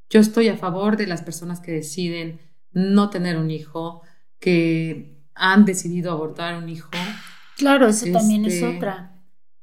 Yo 0.09 0.19
estoy 0.19 0.47
a 0.49 0.57
favor 0.57 0.97
de 0.97 1.07
las 1.07 1.21
personas 1.21 1.59
que 1.61 1.71
deciden 1.71 2.39
no 2.73 3.09
tener 3.09 3.37
un 3.37 3.51
hijo, 3.51 4.01
que 4.39 5.17
han 5.33 5.65
decidido 5.65 6.11
abortar 6.11 6.55
un 6.61 6.67
hijo, 6.69 6.89
Claro, 7.57 7.87
eso 7.87 8.05
también 8.11 8.45
es 8.45 8.55
Este, 8.55 8.77
otra. 8.77 9.13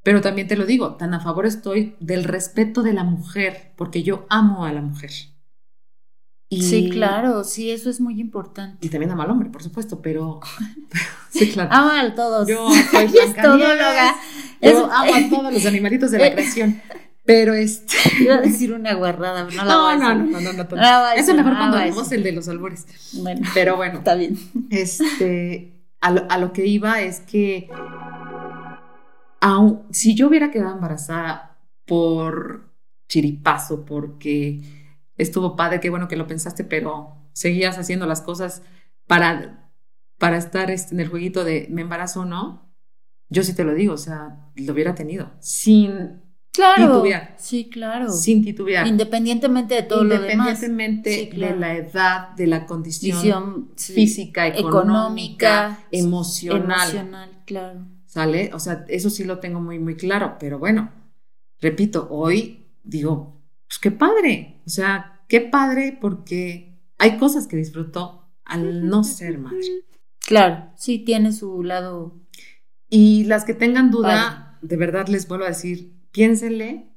pero 0.03 0.21
también 0.21 0.49
te 0.49 0.57
lo 0.57 0.67
digo, 0.67 0.97
tan 0.97 1.15
a 1.15 1.21
favor 1.21 1.47
estoy 1.47 1.97
del 2.01 2.25
respeto 2.25 2.83
de 2.83 2.93
la 2.93 3.05
mujer, 3.05 3.73
porque 3.77 4.03
yo 4.03 4.27
amo 4.29 4.65
a 4.65 4.73
la 4.73 4.83
mujer. 4.83 5.11
Y, 6.51 6.63
Sí, 6.63 6.91
claro, 6.91 7.43
sí, 7.43 7.71
eso 7.71 7.89
es 7.91 8.01
muy 8.01 8.21
importante. 8.21 8.87
Y 8.87 8.91
también 8.91 9.11
amo 9.11 9.23
al 9.23 9.31
hombre, 9.31 9.49
por 9.51 9.63
supuesto, 9.63 10.01
pero... 10.03 10.41
sí, 11.31 11.51
claro. 11.51 11.71
Ama 11.73 12.01
a 12.01 12.15
todos. 12.15 12.47
Yo 12.49 12.69
soy 12.91 13.05
es 13.25 13.35
todóloga. 13.35 14.15
Yo 14.61 14.71
Es- 14.71 14.77
amo 14.77 15.15
a 15.15 15.29
todos 15.31 15.53
los 15.53 15.67
animalitos 15.67 16.11
de 16.11 16.19
la 16.19 16.33
creación. 16.33 16.81
Pero 17.27 17.55
este... 17.55 17.95
Iba 18.21 18.35
a 18.35 18.41
decir 18.43 18.73
una 18.75 18.93
guarrada, 18.93 19.47
pero 19.49 19.57
no 19.57 19.65
la 19.65 19.77
voy 19.77 19.97
No, 19.99 20.07
a 20.09 20.15
no, 20.15 20.25
no, 20.27 20.41
no, 20.41 20.53
no, 20.53 20.63
no. 20.63 20.65
Voy 20.69 20.79
Eso 21.19 21.31
es 21.31 21.37
mejor 21.39 21.57
cuando 21.57 21.79
voy 21.79 21.87
decir. 21.91 22.19
el 22.19 22.23
de 22.23 22.33
los 22.33 22.49
albures. 22.49 22.87
Bueno, 23.15 23.41
Pero 23.55 23.77
bueno, 23.77 23.99
está 23.99 24.15
bien. 24.15 24.37
este, 24.71 25.74
a 26.05 26.39
lo, 26.39 26.53
que 26.53 26.67
iba 26.67 27.01
es 27.01 27.21
que 27.21 27.69
aun, 29.41 29.87
si 29.91 30.15
yo 30.15 30.29
hubiera 30.29 30.51
quedado 30.51 30.75
embarazada 30.75 31.59
por 31.87 32.75
chiripazo, 33.09 33.85
porque 33.85 34.61
estuvo 35.17 35.57
padre, 35.57 35.81
qué 35.81 35.89
bueno 35.89 36.09
que 36.09 36.17
lo 36.17 36.27
pensaste, 36.27 36.65
pero 36.65 37.17
seguías 37.33 37.79
haciendo 37.79 38.07
las 38.07 38.21
cosas 38.21 38.63
para, 39.07 39.71
para 40.19 40.37
estar 40.37 40.71
este, 40.71 40.95
en 40.95 41.01
el 41.01 41.09
jueguito 41.09 41.43
de 41.43 41.69
me 41.71 41.83
embarazo 41.83 42.21
o 42.21 42.25
no, 42.27 42.75
yo 43.31 43.43
sí 43.43 43.55
te 43.55 43.65
lo 43.65 43.75
digo, 43.75 43.95
o 43.95 43.99
sea, 43.99 44.51
lo 44.57 44.73
hubiera 44.75 44.95
tenido, 44.95 45.33
sin, 45.41 46.23
Claro. 46.55 46.87
Titubear. 46.87 47.35
Sí, 47.37 47.69
claro. 47.69 48.13
sin 48.13 48.45
titubear. 48.45 48.87
Independientemente 48.87 49.75
de 49.75 49.83
todo 49.83 50.05
lo 50.05 50.15
demás. 50.15 50.63
Independientemente 50.63 51.13
Sí, 51.13 51.29
claro. 51.31 51.55
de 51.55 51.61
la 51.61 51.75
edad, 51.75 52.29
de 52.37 52.47
la 52.47 52.65
condición 52.65 53.73
sí, 53.75 53.93
física, 53.93 54.47
económica, 54.47 54.77
económica, 54.79 55.79
emocional, 55.91 56.91
Emocional, 56.91 57.31
claro. 57.45 57.81
¿sale? 58.07 58.51
O 58.55 58.61
sea, 58.61 58.85
eso 58.89 59.11
sí 59.11 59.25
lo 59.25 59.41
tengo 59.41 59.61
muy, 59.61 59.81
muy 59.81 59.97
claro, 59.97 60.37
pero 60.39 60.61
bueno, 60.61 60.93
repito, 61.61 62.07
hoy 62.09 62.69
digo, 62.85 63.43
pues 63.67 63.81
qué 63.81 63.91
padre, 63.91 64.61
o 64.65 64.71
sea, 64.71 65.23
qué 65.29 65.41
padre 65.41 65.99
porque 66.01 66.79
hay 66.99 67.17
cosas 67.19 67.49
que 67.49 67.57
disfruto 67.57 68.29
al 68.45 68.87
no 68.87 69.03
ser 69.05 69.39
madre. 69.39 69.83
Claro, 70.21 70.71
sí, 70.77 71.01
tiene 71.01 71.33
su 71.33 71.65
lado. 71.65 72.15
Y 72.89 73.25
las 73.25 73.45
que 73.45 73.55
tengan 73.55 73.91
duda, 73.91 74.57
de 74.63 74.77
verdad 74.77 75.09
les 75.09 75.27
vuelvo 75.27 75.47
a 75.47 75.49
decir, 75.49 75.94
piénsenle 76.15 76.91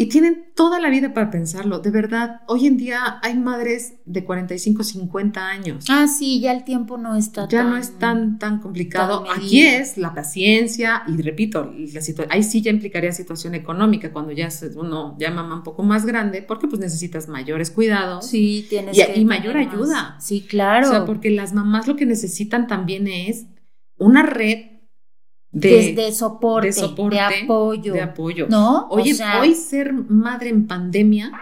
y 0.00 0.06
tienen 0.06 0.52
toda 0.54 0.78
la 0.78 0.90
vida 0.90 1.12
para 1.12 1.28
pensarlo. 1.30 1.80
De 1.80 1.90
verdad, 1.90 2.42
hoy 2.46 2.66
en 2.68 2.76
día 2.76 3.18
hay 3.22 3.36
madres 3.36 3.94
de 4.04 4.24
45, 4.24 4.84
50 4.84 5.48
años. 5.48 5.86
Ah, 5.88 6.06
sí, 6.06 6.38
ya 6.40 6.52
el 6.52 6.62
tiempo 6.62 6.98
no 6.98 7.16
está 7.16 7.48
ya 7.48 7.58
tan... 7.62 7.70
no 7.70 7.76
es 7.76 7.98
tan, 7.98 8.38
tan 8.38 8.60
complicado. 8.60 9.24
tan 9.24 9.36
Aquí 9.38 9.62
es 9.62 9.96
la 9.98 10.14
paciencia 10.14 11.02
y 11.08 11.20
repito, 11.22 11.72
la 11.92 12.00
ahí 12.30 12.44
sí 12.44 12.62
ya 12.62 12.70
implicaría 12.70 13.10
situación 13.10 13.56
económica 13.56 14.12
cuando 14.12 14.30
ya 14.30 14.50
se- 14.50 14.68
uno 14.78 15.16
ya 15.18 15.32
mamá 15.32 15.56
un 15.56 15.62
poco 15.64 15.82
más 15.82 16.06
grande 16.06 16.42
porque 16.42 16.68
pues 16.68 16.78
necesitas 16.80 17.26
mayores 17.28 17.72
cuidados. 17.72 18.26
Sí, 18.26 18.66
tienes 18.70 18.96
Y- 18.96 19.04
que 19.04 19.18
y 19.18 19.24
mayor 19.24 19.56
ayuda. 19.56 20.16
Sí, 20.20 20.42
claro. 20.48 20.86
O 20.86 20.90
sea, 20.90 21.04
porque 21.06 21.30
las 21.30 21.54
mamás 21.54 21.88
lo 21.88 21.96
que 21.96 22.06
necesitan 22.06 22.68
también 22.68 23.08
es 23.08 23.46
una 23.98 24.22
red 24.22 24.77
de, 25.50 25.94
Desde 25.94 26.12
soporte, 26.12 26.68
de 26.68 26.72
soporte, 26.72 27.16
de 27.16 27.44
apoyo. 27.44 27.92
de 27.92 28.02
apoyo. 28.02 28.46
¿No? 28.48 28.86
Oye, 28.88 29.12
o 29.12 29.16
sea, 29.16 29.40
hoy 29.40 29.54
ser 29.54 29.92
madre 29.92 30.50
en 30.50 30.66
pandemia 30.66 31.32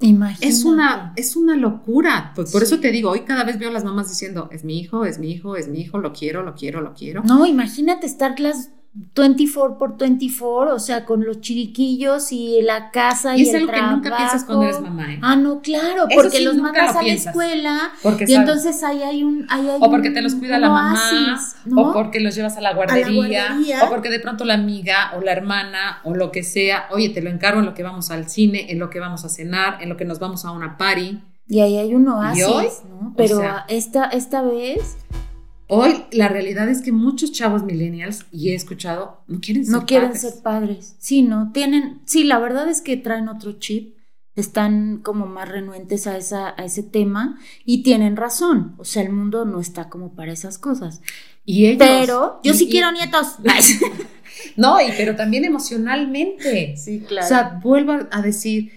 imagínate. 0.00 0.48
es 0.48 0.64
una, 0.64 1.12
es 1.16 1.36
una 1.36 1.56
locura. 1.56 2.32
Pues 2.34 2.52
por 2.52 2.62
eso 2.62 2.80
te 2.80 2.90
digo, 2.90 3.10
hoy 3.10 3.20
cada 3.20 3.44
vez 3.44 3.58
veo 3.58 3.70
a 3.70 3.72
las 3.72 3.84
mamás 3.84 4.08
diciendo, 4.08 4.48
es 4.52 4.64
mi 4.64 4.78
hijo, 4.78 5.04
es 5.04 5.18
mi 5.18 5.30
hijo, 5.30 5.56
es 5.56 5.68
mi 5.68 5.80
hijo, 5.80 5.98
lo 5.98 6.12
quiero, 6.12 6.42
lo 6.42 6.54
quiero, 6.54 6.80
lo 6.80 6.92
quiero. 6.94 7.22
No, 7.24 7.46
imagínate 7.46 8.06
estar 8.06 8.38
las 8.38 8.70
24 8.94 9.78
por 9.78 9.96
24, 9.96 10.74
o 10.74 10.78
sea, 10.78 11.06
con 11.06 11.24
los 11.24 11.40
chiriquillos 11.40 12.30
y 12.30 12.60
la 12.60 12.90
casa 12.90 13.36
y, 13.36 13.40
y 13.40 13.48
es 13.48 13.54
el 13.54 13.62
algo 13.62 13.72
que 13.72 13.80
nunca 13.82 14.00
trabajo. 14.02 14.16
piensas 14.18 14.44
cuando 14.44 14.64
eres 14.64 14.80
mamá, 14.80 15.12
¿eh? 15.14 15.18
Ah, 15.22 15.34
no, 15.36 15.62
claro, 15.62 16.08
Eso 16.10 16.20
porque 16.20 16.38
sí, 16.38 16.44
los 16.44 16.56
mandas 16.56 16.92
lo 16.94 17.00
a 17.00 17.02
la 17.02 17.08
escuela 17.12 17.92
Porque 18.02 18.24
y 18.24 18.26
sabes- 18.34 18.38
entonces 18.48 18.82
ahí 18.82 19.02
hay 19.02 19.24
un 19.24 19.46
ahí 19.48 19.66
hay 19.68 19.78
o 19.80 19.90
porque 19.90 20.08
un- 20.08 20.14
te 20.14 20.20
los 20.22 20.34
cuida 20.34 20.58
la 20.58 20.68
mamá, 20.68 21.40
o 21.74 21.92
porque 21.94 22.20
los 22.20 22.34
llevas 22.34 22.56
a 22.58 22.60
la, 22.60 22.74
guardería, 22.74 23.14
guardería. 23.14 23.84
o 23.84 23.88
porque 23.88 24.10
de 24.10 24.20
pronto 24.20 24.44
la 24.44 24.54
amiga 24.54 25.12
o 25.16 25.22
la 25.22 25.32
hermana 25.32 26.00
o 26.04 26.14
lo 26.14 26.30
que 26.30 26.42
sea, 26.42 26.84
oye, 26.90 27.08
te 27.08 27.22
lo 27.22 27.30
encargo 27.30 27.60
en 27.60 27.66
lo 27.66 27.72
que 27.74 27.82
vamos 27.82 28.10
al 28.10 28.28
cine, 28.28 28.70
en 28.70 28.78
lo 28.78 28.90
que 28.90 29.00
vamos 29.00 29.24
a 29.24 29.30
cenar, 29.30 29.78
en 29.82 29.88
lo 29.88 29.96
que 29.96 30.04
nos 30.04 30.18
vamos 30.18 30.44
a 30.44 30.50
una 30.50 30.76
party. 30.76 31.18
Y 31.48 31.60
ahí 31.60 31.78
hay 31.78 31.94
un 31.94 32.06
oasis? 32.08 32.82
¿no? 32.88 33.14
Pero 33.16 33.38
sea- 33.38 33.64
esta 33.68 34.04
esta 34.04 34.42
vez 34.42 34.96
Hoy 35.68 36.04
la 36.12 36.28
realidad 36.28 36.68
es 36.68 36.82
que 36.82 36.92
muchos 36.92 37.32
chavos 37.32 37.62
millennials, 37.64 38.26
y 38.30 38.50
he 38.50 38.54
escuchado, 38.54 39.22
no 39.26 39.40
quieren 39.40 39.64
ser 39.64 39.72
no 39.74 39.86
quieren 39.86 40.08
padres. 40.10 40.20
ser 40.34 40.42
padres. 40.42 40.96
Sí, 40.98 41.22
no 41.22 41.50
tienen, 41.52 42.02
sí, 42.04 42.24
la 42.24 42.38
verdad 42.38 42.68
es 42.68 42.82
que 42.82 42.96
traen 42.96 43.28
otro 43.28 43.52
chip, 43.58 43.96
están 44.34 44.98
como 45.02 45.26
más 45.26 45.48
renuentes 45.48 46.06
a 46.06 46.16
esa 46.16 46.48
a 46.58 46.64
ese 46.64 46.82
tema 46.82 47.38
y 47.64 47.82
tienen 47.82 48.16
razón, 48.16 48.74
o 48.78 48.84
sea, 48.84 49.02
el 49.02 49.10
mundo 49.12 49.44
no 49.44 49.60
está 49.60 49.88
como 49.88 50.14
para 50.14 50.32
esas 50.32 50.58
cosas. 50.58 51.00
Y 51.44 51.66
ellos, 51.66 51.78
Pero 51.86 52.40
yo 52.42 52.52
y- 52.52 52.56
sí 52.56 52.64
y- 52.64 52.70
quiero 52.70 52.92
nietos. 52.92 53.36
No, 54.56 54.80
y 54.80 54.90
pero 54.96 55.14
también 55.14 55.44
emocionalmente. 55.44 56.76
sí, 56.76 57.00
claro. 57.06 57.24
O 57.26 57.28
sea, 57.28 57.60
vuelvo 57.62 57.92
a 58.10 58.22
decir, 58.22 58.72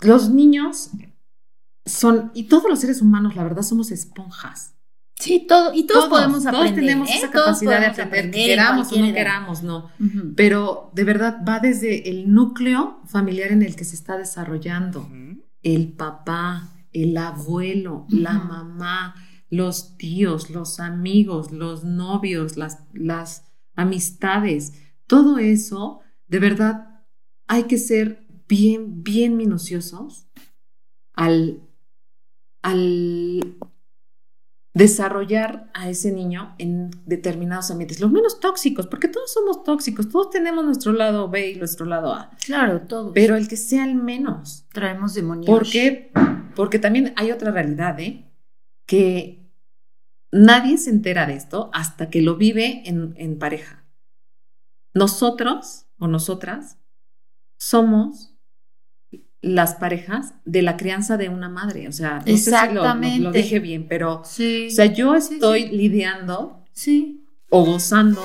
los 0.00 0.30
niños 0.30 0.90
son, 1.84 2.30
y 2.34 2.44
todos 2.44 2.64
los 2.68 2.80
seres 2.80 3.02
humanos, 3.02 3.36
la 3.36 3.42
verdad, 3.44 3.62
somos 3.62 3.90
esponjas. 3.90 4.74
Sí, 5.20 5.44
todo, 5.46 5.72
y 5.74 5.86
todos, 5.86 6.08
podemos 6.08 6.46
aprender. 6.46 6.70
Todos 6.70 6.74
tenemos 6.74 7.10
¿eh? 7.10 7.16
esa 7.16 7.30
capacidad 7.30 7.78
de 7.78 7.86
aprender, 7.86 8.06
aprender 8.06 8.40
en 8.40 8.46
queramos 8.48 8.92
o 8.92 8.98
no 8.98 9.04
edad. 9.04 9.14
queramos, 9.14 9.62
no. 9.62 9.90
Pero 10.34 10.90
de 10.94 11.04
verdad 11.04 11.44
va 11.46 11.60
desde 11.60 12.08
el 12.08 12.32
núcleo 12.32 13.00
familiar 13.04 13.52
en 13.52 13.62
el 13.62 13.76
que 13.76 13.84
se 13.84 13.96
está 13.96 14.16
desarrollando. 14.16 15.08
El 15.62 15.92
papá, 15.92 16.70
el 16.92 17.16
abuelo, 17.18 18.06
la 18.08 18.32
mamá, 18.32 19.14
los 19.50 19.98
tíos, 19.98 20.48
los 20.48 20.80
amigos, 20.80 21.52
los 21.52 21.84
novios, 21.84 22.56
las, 22.56 22.78
las 22.94 23.44
amistades, 23.74 24.72
todo 25.06 25.38
eso, 25.38 26.00
de 26.28 26.38
verdad, 26.38 27.04
hay 27.46 27.64
que 27.64 27.76
ser 27.76 28.26
bien, 28.48 29.02
bien 29.02 29.36
minuciosos 29.36 30.28
al, 31.12 31.60
al 32.62 33.56
desarrollar 34.72 35.68
a 35.74 35.88
ese 35.90 36.12
niño 36.12 36.54
en 36.58 36.90
determinados 37.04 37.70
ambientes, 37.70 38.00
los 38.00 38.10
menos 38.12 38.38
tóxicos, 38.40 38.86
porque 38.86 39.08
todos 39.08 39.32
somos 39.32 39.64
tóxicos, 39.64 40.08
todos 40.08 40.30
tenemos 40.30 40.64
nuestro 40.64 40.92
lado 40.92 41.28
B 41.28 41.50
y 41.50 41.54
nuestro 41.56 41.86
lado 41.86 42.14
A, 42.14 42.30
Claro, 42.44 42.82
todos. 42.82 43.12
pero 43.14 43.34
el 43.36 43.48
que 43.48 43.56
sea 43.56 43.84
el 43.84 43.96
menos. 43.96 44.66
traemos 44.72 45.14
demonios. 45.14 45.46
¿Por 45.46 45.68
qué? 45.68 46.12
Porque 46.54 46.78
también 46.78 47.12
hay 47.16 47.32
otra 47.32 47.50
realidad, 47.50 47.98
¿eh? 47.98 48.30
Que 48.86 49.50
nadie 50.30 50.78
se 50.78 50.90
entera 50.90 51.26
de 51.26 51.34
esto 51.34 51.70
hasta 51.72 52.08
que 52.10 52.22
lo 52.22 52.36
vive 52.36 52.82
en, 52.88 53.14
en 53.16 53.38
pareja. 53.38 53.84
Nosotros 54.94 55.86
o 55.98 56.06
nosotras 56.08 56.78
somos 57.58 58.29
las 59.42 59.74
parejas 59.74 60.34
de 60.44 60.62
la 60.62 60.76
crianza 60.76 61.16
de 61.16 61.28
una 61.28 61.48
madre. 61.48 61.88
O 61.88 61.92
sea, 61.92 62.22
no 62.26 62.36
sé 62.36 62.36
si 62.38 62.50
lo- 62.50 62.56
lo- 62.56 62.72
lo, 62.74 62.80
Exactamente. 62.84 63.38
dije 63.42 63.58
bien, 63.58 63.86
pero 63.88 64.22
Sí. 64.24 64.68
o 64.70 64.74
sea, 64.74 64.86
yo 64.86 65.14
estoy 65.14 65.62
sí. 65.62 65.68
lidiando 65.76 66.64
o 67.50 67.64
gozando 67.64 68.22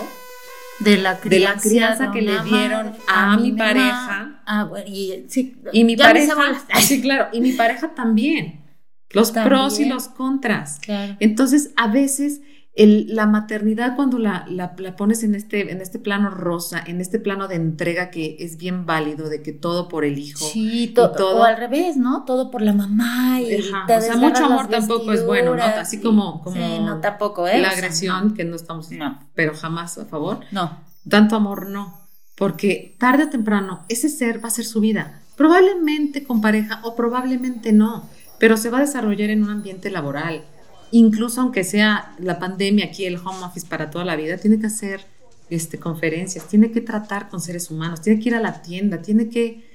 De 0.80 0.98
la 0.98 1.14
de 1.16 1.16
la 1.16 1.20
crianza, 1.22 1.70
crianza 1.70 2.12
que 2.12 2.22
le 2.22 2.32
dieron 2.44 2.86
madre, 2.88 3.00
a 3.08 3.38
mi 3.38 3.52
pareja. 3.54 4.42
Ah, 4.46 4.66
bueno, 4.66 4.86
y, 4.88 5.84
mi 5.86 5.96
pareja, 5.96 6.36
sí, 6.82 7.02
claro, 7.02 7.30
y 7.32 7.40
mi 7.40 7.54
pareja 7.54 7.96
también. 7.96 8.62
Los 9.12 9.32
pros 9.32 9.80
y 9.80 9.86
los 9.86 10.10
contras. 10.10 10.80
Claro. 10.82 11.16
Entonces, 11.22 11.72
a 11.78 11.88
veces 11.88 12.42
el- 12.76 13.16
la 13.16 13.26
maternidad 13.26 13.96
cuando 13.96 14.20
la, 14.20 14.46
la- 14.50 14.76
la 14.78 14.96
pones 14.98 15.24
en 15.24 15.34
este, 15.34 15.72
en 15.72 15.80
este 15.82 15.98
plano 15.98 16.30
rosa, 16.30 16.84
en 16.86 17.00
este 17.00 17.20
plano 17.20 17.48
de 17.48 17.56
entrega 17.56 18.10
que 18.12 18.36
es 18.40 18.58
bien 18.58 18.86
válido, 18.86 19.30
de 19.30 19.42
que 19.42 19.54
todo 19.54 19.88
por 19.88 20.04
el 20.04 20.18
hijo. 20.20 20.44
Sí, 20.46 20.88
to- 20.94 21.12
todo. 21.12 21.38
o 21.40 21.44
al 21.44 21.56
revés, 21.58 21.96
¿no? 21.96 22.26
Todo 22.26 22.52
por 22.52 22.62
la 22.62 22.74
mamá 22.74 23.40
y 23.42 23.48
te 23.88 23.96
o 23.96 24.02
sea, 24.02 24.18
mucho 24.18 24.46
amor 24.46 24.68
tampoco 24.68 25.14
es 25.14 25.26
bueno, 25.26 25.56
¿no? 25.56 25.64
Así 25.64 26.02
como- 26.02 26.42
como 26.44 26.56
sí, 26.58 26.80
no, 26.82 27.00
tampoco, 27.00 27.48
¿eh? 27.48 27.60
La 27.62 27.70
agresión, 27.70 28.34
que 28.34 28.44
no 28.44 28.56
estamos, 28.58 28.92
No, 28.92 29.20
pero 29.34 29.54
jamás 29.56 29.98
a 29.98 30.06
favor. 30.06 30.40
no. 30.52 30.84
Tanto 31.08 31.36
amor 31.36 31.70
no, 31.70 32.02
porque 32.36 32.96
tarde 33.00 33.24
o 33.26 33.30
temprano 33.30 33.86
ese 33.90 34.10
ser 34.10 34.44
va 34.44 34.48
a 34.50 34.52
ser 34.52 34.66
su 34.66 34.82
vida, 34.82 35.22
probablemente 35.38 36.24
con 36.24 36.42
pareja 36.42 36.82
o 36.84 36.96
probablemente 36.96 37.72
no, 37.72 38.10
pero 38.40 38.58
se 38.58 38.70
va 38.70 38.80
a 38.80 38.82
desarrollar 38.82 39.30
en 39.30 39.44
un 39.44 39.50
ambiente 39.52 39.90
laboral. 39.92 40.44
Incluso 40.92 41.42
aunque 41.42 41.64
sea 41.64 42.16
la 42.20 42.40
pandemia 42.40 42.86
aquí, 42.86 43.06
el 43.06 43.18
home 43.18 43.44
office 43.44 43.68
para 43.68 43.90
toda 43.90 44.06
la 44.06 44.16
vida, 44.16 44.38
tiene 44.38 44.60
que 44.60 44.68
hacer 44.68 45.06
este, 45.50 45.80
conferencias, 45.80 46.48
tiene 46.48 46.72
que 46.72 46.82
tratar 46.82 47.30
con 47.30 47.42
seres 47.42 47.70
humanos, 47.70 48.02
tiene 48.02 48.20
que 48.20 48.30
ir 48.30 48.36
a 48.36 48.40
la 48.42 48.62
tienda, 48.62 49.02
tiene 49.02 49.30
que 49.30 49.70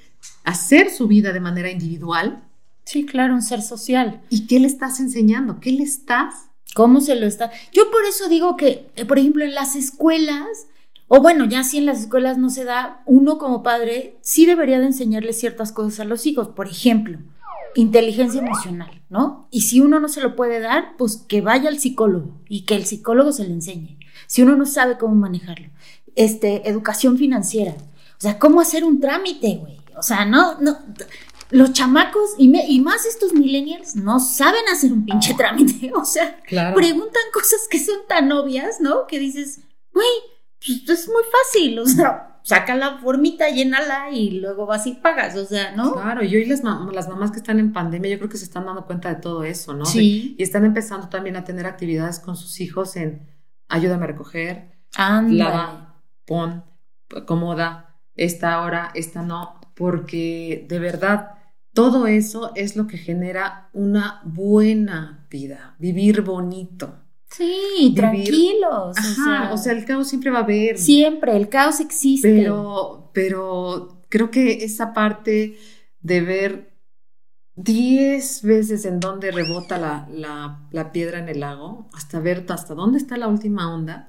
hacer 0.44 0.90
su 0.90 1.06
vida 1.06 1.32
de 1.32 1.40
manera 1.40 1.70
individual. 1.70 2.42
Sí, 2.84 3.06
claro, 3.06 3.34
un 3.34 3.42
ser 3.42 3.62
social. 3.62 4.20
¿Y 4.30 4.46
qué 4.46 4.58
le 4.58 4.66
estás 4.66 5.00
enseñando? 5.00 5.60
¿Qué 5.60 5.72
le 5.72 5.84
estás? 5.84 6.34
¿Cómo 6.74 7.00
se 7.00 7.16
lo 7.16 7.26
está? 7.26 7.50
Yo 7.72 7.90
por 7.90 8.04
eso 8.04 8.28
digo 8.28 8.56
que, 8.56 8.90
eh, 8.96 9.04
por 9.04 9.18
ejemplo, 9.18 9.44
en 9.44 9.54
las 9.54 9.76
escuelas, 9.76 10.66
o 11.08 11.20
bueno, 11.20 11.44
ya 11.44 11.64
si 11.64 11.78
en 11.78 11.86
las 11.86 12.00
escuelas 12.00 12.38
no 12.38 12.50
se 12.50 12.64
da, 12.64 13.02
uno 13.06 13.38
como 13.38 13.62
padre 13.62 14.16
sí 14.20 14.46
debería 14.46 14.78
de 14.78 14.86
enseñarle 14.86 15.32
ciertas 15.32 15.72
cosas 15.72 16.00
a 16.00 16.04
los 16.04 16.26
hijos. 16.26 16.48
Por 16.48 16.68
ejemplo, 16.68 17.18
inteligencia 17.74 18.40
emocional, 18.40 19.02
¿no? 19.08 19.48
Y 19.50 19.62
si 19.62 19.80
uno 19.80 20.00
no 20.00 20.08
se 20.08 20.20
lo 20.20 20.36
puede 20.36 20.60
dar, 20.60 20.96
pues 20.96 21.16
que 21.28 21.40
vaya 21.40 21.68
al 21.68 21.78
psicólogo 21.78 22.40
y 22.48 22.64
que 22.64 22.74
el 22.76 22.84
psicólogo 22.86 23.32
se 23.32 23.44
le 23.44 23.52
enseñe. 23.54 23.98
Si 24.26 24.42
uno 24.42 24.56
no 24.56 24.66
sabe 24.66 24.98
cómo 24.98 25.14
manejarlo. 25.14 25.68
Este, 26.16 26.68
educación 26.68 27.16
financiera. 27.18 27.72
O 27.72 28.20
sea, 28.20 28.38
cómo 28.38 28.60
hacer 28.60 28.84
un 28.84 29.00
trámite, 29.00 29.56
güey. 29.56 29.78
O 29.96 30.02
sea, 30.02 30.24
no, 30.24 30.58
no. 30.60 30.78
Los 31.50 31.72
chamacos 31.72 32.30
y, 32.38 32.48
me- 32.48 32.66
y 32.68 32.80
más 32.80 33.06
estos 33.06 33.32
millennials 33.32 33.96
no 33.96 34.20
saben 34.20 34.62
hacer 34.72 34.92
un 34.92 35.04
pinche 35.04 35.34
trámite. 35.34 35.90
O 35.94 36.04
sea, 36.04 36.40
Claro. 36.46 36.76
preguntan 36.76 37.22
cosas 37.32 37.60
que 37.70 37.78
son 37.78 37.96
tan 38.08 38.30
obvias, 38.32 38.80
¿no? 38.80 39.06
Que 39.06 39.18
dices, 39.18 39.60
güey, 39.92 40.06
pues 40.86 41.00
es 41.00 41.08
muy 41.08 41.22
fácil. 41.32 41.78
O 41.80 41.86
sea, 41.86 42.29
saca 42.42 42.74
la 42.76 42.98
formita, 42.98 43.48
llénala 43.50 44.10
y 44.10 44.40
luego 44.40 44.66
vas 44.66 44.86
y 44.86 44.94
pagas. 44.94 45.36
O 45.36 45.44
sea, 45.44 45.72
¿no? 45.76 45.94
Claro, 45.94 46.22
y 46.24 46.34
hoy 46.36 46.44
las, 46.46 46.62
mam- 46.62 46.92
las 46.92 47.08
mamás 47.08 47.30
que 47.30 47.38
están 47.38 47.58
en 47.58 47.72
pandemia, 47.72 48.10
yo 48.10 48.18
creo 48.18 48.30
que 48.30 48.36
se 48.38 48.44
están 48.44 48.66
dando 48.66 48.86
cuenta 48.86 49.08
de 49.14 49.20
todo 49.20 49.44
eso, 49.44 49.72
¿no? 49.74 49.84
De- 49.84 49.90
Sí. 49.90 50.34
y 50.38 50.42
están 50.42 50.64
empezando 50.64 51.08
también 51.08 51.36
a 51.36 51.44
tener 51.44 51.66
actividades 51.66 52.18
con 52.20 52.36
sus 52.36 52.60
hijos 52.60 52.96
en 52.96 53.28
ayúdame 53.68 54.04
a 54.04 54.08
recoger, 54.08 54.72
Ándale. 54.96 55.38
lava, 55.38 56.02
pon, 56.26 56.64
acomoda, 57.14 57.96
esta 58.16 58.60
hora, 58.62 58.90
esta 58.94 59.22
no, 59.22 59.60
porque 59.74 60.66
de 60.68 60.78
verdad 60.78 61.30
todo 61.72 62.06
eso 62.08 62.50
es 62.56 62.74
lo 62.76 62.86
que 62.88 62.98
genera 62.98 63.70
una 63.72 64.20
buena 64.24 65.26
vida, 65.30 65.76
vivir 65.78 66.22
bonito. 66.22 66.99
Sí, 67.30 67.92
tranquilos. 67.96 68.96
Ajá, 68.98 69.52
o 69.52 69.56
sea, 69.56 69.72
el 69.72 69.84
caos 69.84 70.08
siempre 70.08 70.30
va 70.30 70.38
a 70.40 70.42
haber. 70.42 70.78
siempre, 70.78 71.36
el 71.36 71.48
caos 71.48 71.80
existe. 71.80 72.28
Pero, 72.32 73.10
pero 73.14 74.02
creo 74.08 74.30
que 74.30 74.64
esa 74.64 74.92
parte 74.92 75.56
de 76.00 76.20
ver 76.20 76.70
diez 77.54 78.42
veces 78.42 78.84
en 78.84 79.00
dónde 79.00 79.30
rebota 79.30 79.78
la, 79.78 80.08
la- 80.12 80.68
la 80.72 80.92
piedra 80.92 81.18
en 81.18 81.28
el 81.28 81.40
lago, 81.40 81.88
hasta 81.92 82.18
ver 82.20 82.44
hasta 82.48 82.74
dónde 82.74 82.98
está 82.98 83.16
la 83.16 83.28
última 83.28 83.72
onda, 83.74 84.08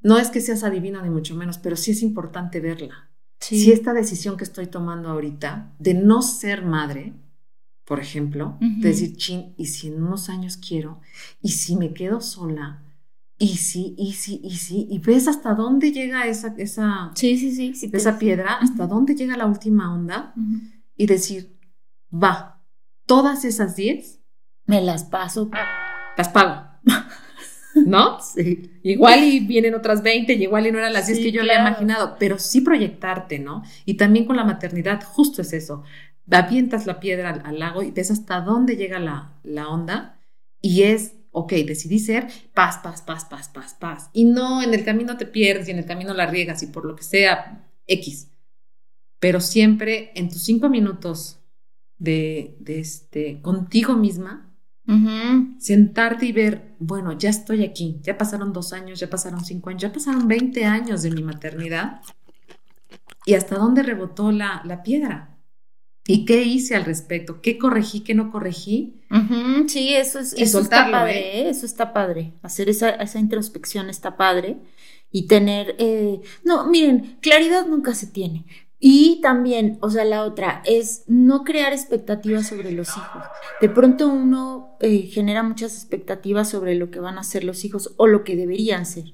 no 0.00 0.18
es 0.18 0.28
que 0.30 0.40
seas 0.40 0.64
adivino 0.64 1.00
ni 1.02 1.10
mucho 1.10 1.34
menos, 1.36 1.58
pero 1.58 1.76
sí 1.76 1.92
es 1.92 2.02
importante 2.02 2.60
verla. 2.60 3.10
Sí. 3.40 3.60
Si 3.60 3.72
esta 3.72 3.92
decisión 3.92 4.36
que 4.36 4.44
estoy 4.44 4.66
tomando 4.66 5.08
ahorita 5.10 5.74
de 5.78 5.94
no 5.94 6.22
ser 6.22 6.64
madre, 6.64 7.12
por 7.84 8.00
ejemplo, 8.00 8.56
Ujú. 8.60 8.80
de 8.80 8.88
decir, 8.88 9.16
chin, 9.16 9.54
y 9.56 9.66
si 9.66 9.88
en 9.88 10.02
unos 10.02 10.28
años 10.28 10.56
quiero, 10.56 11.00
y 11.40 11.50
si 11.50 11.76
me 11.76 11.92
quedo 11.92 12.20
sola, 12.20 12.82
y 13.38 13.56
si, 13.56 13.94
y 13.98 14.12
si, 14.12 14.40
y 14.44 14.56
si, 14.56 14.86
y 14.88 14.98
ves 14.98 15.26
hasta 15.26 15.54
dónde 15.54 15.90
llega 15.92 16.26
esa, 16.26 16.54
esa, 16.58 17.10
sí, 17.14 17.36
sí, 17.36 17.50
sí. 17.54 17.74
sí 17.74 17.90
esa 17.92 18.18
piedra, 18.18 18.54
hasta 18.60 18.86
dónde 18.86 19.14
llega 19.16 19.36
la 19.36 19.46
última 19.46 19.92
onda, 19.92 20.32
Ujú. 20.36 20.60
y 20.96 21.06
decir, 21.06 21.58
va, 22.12 22.62
todas 23.06 23.44
esas 23.44 23.74
10 23.74 24.20
Me 24.66 24.80
las 24.80 25.04
paso. 25.04 25.50
las 26.16 26.28
pago. 26.28 26.68
¿No? 27.86 28.20
Sí. 28.20 28.70
Igual 28.82 29.24
y 29.24 29.40
vienen 29.40 29.74
otras 29.74 30.02
20, 30.02 30.34
y 30.34 30.42
igual 30.42 30.66
y 30.66 30.72
no 30.72 30.78
eran 30.78 30.92
las 30.92 31.06
10 31.06 31.18
Sí, 31.18 31.24
que 31.24 31.32
yo 31.32 31.42
le 31.42 31.52
he 31.52 31.56
claro. 31.56 31.70
imaginado, 31.70 32.16
pero 32.18 32.38
sí 32.38 32.60
proyectarte, 32.60 33.38
¿no? 33.38 33.62
Y 33.86 33.94
también 33.94 34.26
con 34.26 34.36
la 34.36 34.44
maternidad, 34.44 35.02
justo 35.02 35.40
es 35.42 35.52
eso. 35.54 35.82
Avientas 36.30 36.86
la 36.86 37.00
piedra 37.00 37.30
al, 37.30 37.42
al 37.44 37.58
lago 37.58 37.82
y 37.82 37.90
ves 37.90 38.10
hasta 38.10 38.40
dónde 38.40 38.76
llega 38.76 38.98
la, 38.98 39.38
la 39.42 39.68
onda 39.68 40.20
y 40.60 40.82
es, 40.82 41.14
ok, 41.32 41.52
decidí 41.66 41.98
ser 41.98 42.28
paz, 42.54 42.78
paz, 42.78 43.02
paz, 43.02 43.24
paz, 43.24 43.48
paz, 43.48 43.74
paz. 43.74 44.10
Y 44.12 44.24
no, 44.24 44.62
en 44.62 44.72
el 44.74 44.84
camino 44.84 45.16
te 45.16 45.26
pierdes 45.26 45.68
y 45.68 45.72
en 45.72 45.78
el 45.78 45.86
camino 45.86 46.14
la 46.14 46.26
riegas 46.26 46.62
y 46.62 46.68
por 46.68 46.84
lo 46.84 46.96
que 46.96 47.02
sea, 47.02 47.68
X. 47.86 48.30
Pero 49.20 49.40
siempre 49.40 50.12
en 50.14 50.28
tus 50.30 50.42
cinco 50.44 50.68
minutos 50.68 51.40
de, 51.98 52.56
de 52.60 52.80
este, 52.80 53.40
contigo 53.42 53.96
misma, 53.96 54.54
Ujú. 54.86 55.58
sentarte 55.58 56.26
y 56.26 56.32
ver, 56.32 56.74
bueno, 56.78 57.12
ya 57.16 57.30
estoy 57.30 57.64
aquí, 57.64 57.98
ya 58.02 58.18
pasaron 58.18 58.52
dos 58.52 58.72
años, 58.74 59.00
ya 59.00 59.08
pasaron 59.08 59.44
cinco 59.44 59.70
años, 59.70 59.82
ya 59.82 59.92
pasaron 59.92 60.28
20 60.28 60.64
años 60.66 61.02
de 61.02 61.10
mi 61.10 61.22
maternidad 61.22 62.02
y 63.24 63.34
hasta 63.34 63.56
dónde 63.56 63.82
rebotó 63.82 64.30
la, 64.32 64.62
la 64.64 64.82
piedra. 64.84 65.31
¿Y 66.06 66.24
qué 66.24 66.42
hice 66.42 66.74
al 66.74 66.84
respecto? 66.84 67.40
¿Qué 67.40 67.58
corregí? 67.58 68.00
¿Qué 68.00 68.14
no 68.14 68.32
corregí? 68.32 69.00
Sí, 69.68 69.94
eso 69.94 70.18
es 70.18 70.32
eso 70.32 70.60
está 70.60 70.90
padre, 70.90 71.40
¿eh? 71.40 71.48
eso 71.48 71.64
está 71.64 71.92
padre. 71.92 72.32
Hacer 72.42 72.68
esa, 72.68 72.90
esa 72.90 73.20
introspección 73.20 73.88
está 73.88 74.16
padre 74.16 74.56
y 75.12 75.26
tener, 75.26 75.76
eh, 75.78 76.20
no, 76.42 76.66
miren, 76.66 77.18
claridad 77.20 77.66
nunca 77.66 77.94
se 77.94 78.08
tiene. 78.08 78.46
Y 78.84 79.20
también, 79.20 79.78
o 79.80 79.90
sea, 79.90 80.04
la 80.04 80.24
otra 80.24 80.60
es 80.64 81.04
no 81.06 81.44
crear 81.44 81.72
expectativas 81.72 82.48
sobre 82.48 82.72
los 82.72 82.88
hijos. 82.88 83.22
De 83.60 83.68
pronto 83.68 84.08
uno 84.08 84.76
eh, 84.80 85.02
genera 85.02 85.44
muchas 85.44 85.76
expectativas 85.76 86.50
sobre 86.50 86.74
lo 86.74 86.90
que 86.90 86.98
van 86.98 87.16
a 87.16 87.20
hacer 87.20 87.44
los 87.44 87.64
hijos 87.64 87.94
o 87.96 88.08
lo 88.08 88.24
que 88.24 88.34
deberían 88.34 88.84
ser. 88.84 89.04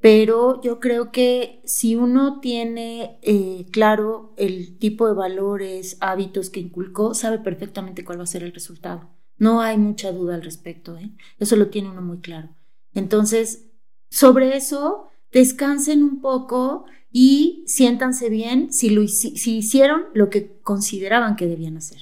Pero 0.00 0.60
yo 0.62 0.80
creo 0.80 1.12
que 1.12 1.60
si 1.64 1.96
uno 1.96 2.40
tiene 2.40 3.18
eh, 3.22 3.66
claro 3.70 4.32
el 4.36 4.78
tipo 4.78 5.06
de 5.06 5.14
valores, 5.14 5.96
hábitos 6.00 6.50
que 6.50 6.60
inculcó, 6.60 7.14
sabe 7.14 7.38
perfectamente 7.38 8.04
cuál 8.04 8.18
va 8.18 8.24
a 8.24 8.26
ser 8.26 8.42
el 8.42 8.52
resultado. 8.52 9.10
No 9.36 9.60
hay 9.60 9.78
mucha 9.78 10.12
duda 10.12 10.34
al 10.34 10.42
respecto, 10.42 10.96
¿eh? 10.96 11.10
Eso 11.38 11.56
lo 11.56 11.68
tiene 11.68 11.90
uno 11.90 12.02
muy 12.02 12.20
claro. 12.20 12.50
Entonces, 12.94 13.66
sobre 14.10 14.56
eso, 14.56 15.08
descansen 15.32 16.02
un 16.02 16.20
poco 16.20 16.84
y 17.12 17.64
siéntanse 17.66 18.28
bien 18.28 18.72
si, 18.72 18.90
lo, 18.90 19.06
si, 19.08 19.56
hicieron 19.56 20.04
lo 20.14 20.30
que 20.30 20.58
consideraban 20.62 21.36
que 21.36 21.46
debían 21.46 21.76
hacer. 21.76 21.98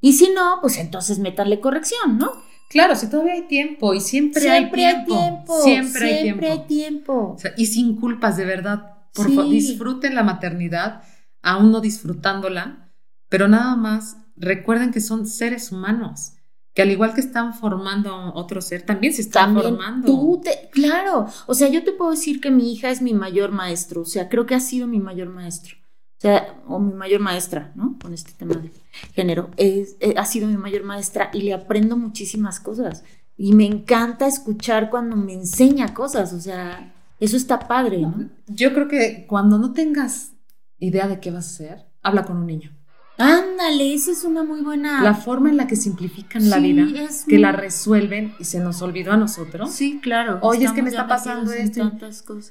Y 0.00 0.14
si 0.14 0.30
no, 0.30 0.58
pues 0.60 0.78
entonces 0.78 1.18
métanle 1.18 1.60
corrección, 1.60 2.18
¿no? 2.18 2.32
Claro, 2.68 2.94
si 2.94 3.08
todavía 3.08 3.34
hay 3.34 3.48
tiempo 3.48 3.94
y 3.94 4.00
siempre, 4.00 4.50
hay, 4.50 4.70
tiempo, 4.70 5.14
Siempre, 5.62 6.14
hay 6.14 6.22
tiempo. 6.22 6.46
Hay 6.46 6.66
tiempo. 6.66 7.36
y 7.56 7.66
sin 7.66 7.96
culpas, 7.96 8.36
de 8.36 8.44
verdad. 8.44 8.94
Por 9.14 9.28
favor, 9.34 9.50
disfruten 9.50 10.14
la 10.14 10.22
maternidad, 10.22 11.02
aún 11.42 11.72
no 11.72 11.80
disfrutándola, 11.80 12.92
pero 13.28 13.48
nada 13.48 13.74
más 13.74 14.18
recuerden 14.36 14.92
que 14.92 15.00
son 15.00 15.26
seres 15.26 15.72
humanos 15.72 16.34
que 16.78 16.82
al 16.82 16.92
igual 16.92 17.12
que 17.12 17.20
están 17.20 17.54
formando 17.54 18.32
otro 18.34 18.60
ser, 18.60 18.82
también 18.82 19.12
se 19.12 19.22
están 19.22 19.60
formando. 19.60 20.06
Tú 20.06 20.40
te, 20.44 20.70
claro, 20.70 21.26
o 21.48 21.54
sea, 21.54 21.68
yo 21.68 21.82
te 21.82 21.90
puedo 21.90 22.12
decir 22.12 22.40
que 22.40 22.52
mi 22.52 22.72
hija 22.72 22.88
es 22.90 23.02
mi 23.02 23.14
mayor 23.14 23.50
maestro, 23.50 24.02
o 24.02 24.04
sea, 24.04 24.28
creo 24.28 24.46
que 24.46 24.54
ha 24.54 24.60
sido 24.60 24.86
mi 24.86 25.00
mayor 25.00 25.28
maestro, 25.28 25.76
o 25.76 26.20
sea, 26.20 26.62
o 26.68 26.78
mi 26.78 26.92
mayor 26.94 27.20
maestra, 27.20 27.72
¿no? 27.74 27.98
Con 28.00 28.14
este 28.14 28.30
tema 28.30 28.54
de 28.54 28.70
género, 29.14 29.50
es, 29.56 29.96
eh, 30.00 30.14
ha 30.16 30.24
sido 30.24 30.48
mi 30.48 30.56
mayor 30.56 30.84
maestra 30.84 31.30
y 31.32 31.42
le 31.42 31.52
aprendo 31.52 31.96
muchísimas 31.96 32.60
cosas 32.60 33.04
y 33.36 33.52
me 33.54 33.64
encanta 33.64 34.26
escuchar 34.26 34.90
cuando 34.90 35.16
me 35.16 35.32
enseña 35.32 35.94
cosas, 35.94 36.32
o 36.32 36.40
sea, 36.40 36.92
eso 37.20 37.36
está 37.36 37.60
padre, 37.60 38.02
¿no? 38.02 38.28
Yo 38.48 38.74
creo 38.74 38.88
que 38.88 39.26
cuando 39.28 39.58
no 39.58 39.72
tengas 39.72 40.32
idea 40.78 41.06
de 41.06 41.20
qué 41.20 41.30
vas 41.30 41.46
a 41.46 41.50
hacer, 41.50 41.86
habla 42.02 42.24
con 42.24 42.36
un 42.36 42.46
niño. 42.46 42.78
Ándale, 43.16 43.94
esa 43.94 44.12
es 44.12 44.22
una 44.22 44.44
muy 44.44 44.60
buena. 44.60 45.02
La 45.02 45.14
forma 45.14 45.50
en 45.50 45.56
la 45.56 45.66
que 45.66 45.74
simplifican 45.74 46.48
la 46.50 46.58
vida, 46.58 46.86
que 47.26 47.38
la 47.38 47.50
resuelven 47.50 48.34
y 48.38 48.44
se 48.44 48.60
nos 48.60 48.80
olvidó 48.80 49.12
a 49.12 49.16
nosotros. 49.16 49.72
Sí, 49.72 49.98
claro. 50.00 50.38
Oye, 50.42 50.66
es 50.66 50.72
que 50.72 50.82
me 50.82 50.88
está 50.88 51.08
pasando 51.08 51.52
esto. 51.52 51.92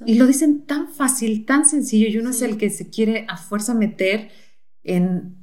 Y 0.06 0.16
lo 0.16 0.28
dicen 0.28 0.66
tan 0.66 0.90
fácil, 0.90 1.46
tan 1.46 1.66
sencillo, 1.66 2.08
y 2.10 2.18
uno 2.18 2.32
es 2.32 2.42
el 2.42 2.58
que 2.58 2.70
se 2.70 2.90
quiere 2.90 3.26
a 3.30 3.38
fuerza 3.38 3.74
meter 3.74 4.30
en 4.84 5.37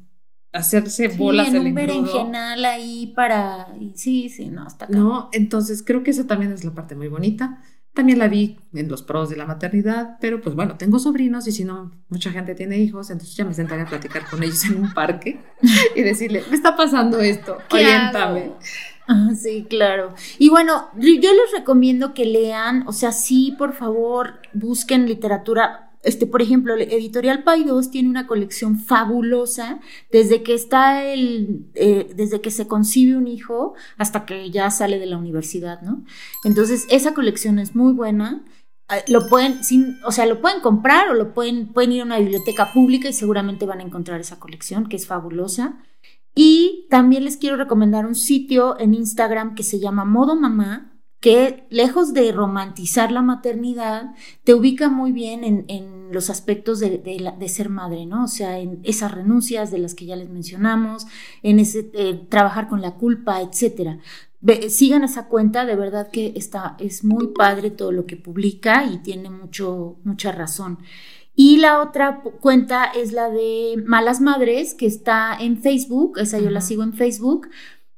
hacerse 0.54 1.08
bolas 1.08 1.48
en 1.48 1.66
un 1.66 1.74
berenjenal 1.74 2.64
ahí 2.64 3.12
para. 3.14 3.68
Sí, 3.94 4.28
sí, 4.28 4.48
no, 4.48 4.62
hasta 4.62 4.86
acá. 4.86 4.96
No, 4.96 5.28
entonces 5.32 5.82
creo 5.84 6.02
que 6.02 6.12
esa 6.12 6.26
también 6.26 6.52
es 6.52 6.64
la 6.64 6.72
parte 6.72 6.94
muy 6.94 7.08
bonita. 7.08 7.62
También 7.92 8.18
la 8.18 8.26
vi 8.26 8.58
en 8.72 8.88
los 8.88 9.02
pros 9.02 9.30
de 9.30 9.36
la 9.36 9.46
maternidad, 9.46 10.16
pero 10.20 10.40
pues 10.40 10.56
bueno, 10.56 10.76
tengo 10.76 10.98
sobrinos 10.98 11.46
y 11.46 11.52
si 11.52 11.62
no, 11.62 11.92
mucha 12.08 12.32
gente 12.32 12.56
tiene 12.56 12.78
hijos, 12.78 13.10
entonces 13.10 13.36
ya 13.36 13.44
me 13.44 13.54
sentaría 13.54 13.84
a 13.84 13.88
platicar 13.88 14.28
con 14.28 14.42
ellos 14.42 14.64
en 14.64 14.80
un 14.82 14.92
parque 14.92 15.40
y 15.94 16.02
decirle, 16.02 16.42
me 16.50 16.56
está 16.56 16.76
pasando 16.76 17.20
esto, 17.20 17.58
oriéntame. 17.70 18.50
Ah, 19.06 19.30
sí, 19.36 19.66
claro. 19.68 20.14
Y 20.38 20.48
bueno, 20.48 20.88
yo 20.96 21.30
les 21.32 21.52
recomiendo 21.56 22.14
que 22.14 22.24
lean, 22.24 22.82
o 22.88 22.92
sea, 22.92 23.12
sí, 23.12 23.54
por 23.56 23.74
favor, 23.74 24.40
busquen 24.54 25.06
literatura 25.06 25.83
este, 26.04 26.26
por 26.26 26.42
ejemplo, 26.42 26.74
Editorial 26.76 27.42
Paidós 27.42 27.90
tiene 27.90 28.08
una 28.08 28.26
colección 28.26 28.78
fabulosa 28.78 29.80
desde 30.12 30.42
que 30.42 30.54
está 30.54 31.04
el, 31.04 31.66
eh, 31.74 32.12
desde 32.14 32.40
que 32.40 32.50
se 32.50 32.68
concibe 32.68 33.16
un 33.16 33.26
hijo 33.26 33.74
hasta 33.96 34.26
que 34.26 34.50
ya 34.50 34.70
sale 34.70 34.98
de 34.98 35.06
la 35.06 35.18
universidad, 35.18 35.82
¿no? 35.82 36.04
Entonces, 36.44 36.86
esa 36.90 37.14
colección 37.14 37.58
es 37.58 37.74
muy 37.74 37.92
buena. 37.92 38.44
Ah, 38.88 38.98
lo 39.08 39.28
pueden, 39.28 39.60
o 40.04 40.12
sea, 40.12 40.26
lo 40.26 40.40
pueden 40.40 40.60
comprar 40.60 41.08
o 41.08 41.14
lo 41.14 41.32
pueden, 41.32 41.72
pueden 41.72 41.92
ir 41.92 42.02
a 42.02 42.04
una 42.04 42.18
biblioteca 42.18 42.72
pública 42.72 43.08
y 43.08 43.14
seguramente 43.14 43.64
van 43.64 43.80
a 43.80 43.84
encontrar 43.84 44.20
esa 44.20 44.38
colección 44.38 44.88
que 44.88 44.96
es 44.96 45.06
fabulosa. 45.06 45.78
Y 46.34 46.86
también 46.90 47.24
les 47.24 47.36
quiero 47.36 47.56
recomendar 47.56 48.06
un 48.06 48.14
sitio 48.14 48.78
en 48.78 48.92
Instagram 48.94 49.54
que 49.54 49.62
se 49.62 49.78
llama 49.78 50.04
Modo 50.04 50.34
Mamá, 50.34 50.94
que 51.24 51.66
lejos 51.70 52.12
de 52.12 52.32
romantizar 52.32 53.10
la 53.10 53.22
maternidad, 53.22 54.14
te 54.42 54.52
ubica 54.52 54.90
muy 54.90 55.10
bien 55.10 55.42
en, 55.42 55.64
los 56.10 56.30
aspectos 56.30 56.80
de, 56.80 57.48
ser 57.48 57.68
madre, 57.68 58.06
¿no? 58.06 58.24
O 58.24 58.28
sea, 58.28 58.58
en 58.58 58.80
esas 58.84 59.12
renuncias 59.12 59.70
de 59.70 59.78
las 59.78 59.94
que 59.94 60.06
ya 60.06 60.16
les 60.16 60.28
mencionamos, 60.28 61.06
en 61.42 61.58
ese 61.58 61.90
eh, 61.94 62.26
trabajar 62.28 62.68
con 62.68 62.80
la 62.80 62.94
culpa, 62.94 63.40
etcétera. 63.40 63.98
sigan 64.68 65.04
esa 65.04 65.28
cuenta, 65.28 65.64
de 65.64 65.76
verdad 65.76 66.10
que 66.10 66.32
está, 66.36 66.76
es 66.78 67.04
muy 67.04 67.28
padre 67.28 67.70
todo 67.70 67.92
lo 67.92 68.06
que 68.06 68.16
publica 68.16 68.84
y 68.84 68.98
tiene 68.98 69.30
mucho, 69.30 69.96
mucha 70.04 70.32
razón. 70.32 70.78
Y 71.36 71.56
la 71.56 71.80
otra 71.80 72.22
cuenta 72.40 72.84
es 72.84 73.12
la 73.12 73.28
de 73.28 73.82
Malas 73.84 74.20
Madres, 74.20 74.74
que 74.74 74.86
está 74.86 75.36
en 75.38 75.60
Facebook, 75.60 76.18
esa 76.18 76.38
yo 76.38 76.48
la 76.48 76.60
sigo 76.60 76.84
en 76.84 76.92
Facebook, 76.92 77.48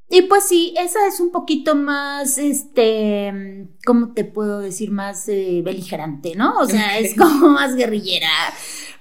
y 0.08 0.22
pues 0.22 0.44
sí, 0.44 0.74
esa 0.78 1.06
es 1.08 1.18
un 1.18 1.32
poquito 1.32 1.74
más, 1.74 2.38
este, 2.38 3.68
¿cómo 3.84 4.12
te 4.12 4.24
puedo 4.24 4.60
decir? 4.60 4.90
Más 4.90 5.28
eh, 5.28 5.62
beligerante, 5.64 6.34
¿no? 6.36 6.58
O 6.58 6.66
sea, 6.66 6.98
es 6.98 7.16
como 7.16 7.48
más 7.50 7.74
guerrillera. 7.74 8.30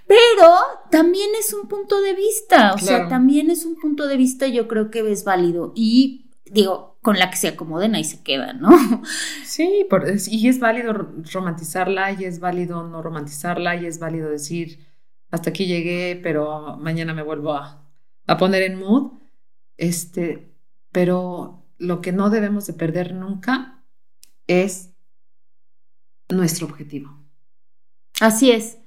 Pero 0.07 0.53
también 0.91 1.29
es 1.39 1.53
un 1.53 1.67
punto 1.67 2.01
de 2.01 2.13
vista, 2.13 2.73
o 2.73 2.77
sea, 2.77 3.07
también 3.07 3.49
es 3.49 3.65
un 3.65 3.75
punto 3.75 4.07
de 4.07 4.17
vista, 4.17 4.47
yo 4.47 4.67
creo 4.67 4.91
que 4.91 5.11
es 5.11 5.23
válido. 5.23 5.73
Y 5.75 6.31
digo, 6.45 6.97
con 7.01 7.17
la 7.19 7.29
que 7.29 7.37
se 7.37 7.49
acomoden 7.49 7.95
ahí 7.95 8.03
se 8.03 8.21
quedan, 8.23 8.61
¿no? 8.61 8.69
Sí, 9.43 9.87
y 10.31 10.47
es 10.47 10.59
válido 10.59 10.93
romantizarla, 11.31 12.11
y 12.13 12.25
es 12.25 12.39
válido 12.39 12.83
no 12.83 13.01
romantizarla, 13.01 13.75
y 13.75 13.85
es 13.85 13.99
válido 13.99 14.29
decir, 14.29 14.87
hasta 15.31 15.51
aquí 15.51 15.65
llegué, 15.65 16.19
pero 16.21 16.77
mañana 16.77 17.13
me 17.13 17.23
vuelvo 17.23 17.53
a, 17.53 17.87
a 18.27 18.37
poner 18.37 18.63
en 18.63 18.79
mood. 18.79 19.13
Este, 19.77 20.54
pero 20.95 21.67
lo 21.77 21.99
que 21.99 22.13
no 22.13 22.29
debemos 22.29 22.65
de 22.67 22.71
perder 22.71 23.13
nunca 23.13 23.83
es 24.47 24.91
nuestro 26.29 26.67
objetivo. 26.67 27.19
Así 28.21 28.49
es. 28.49 28.77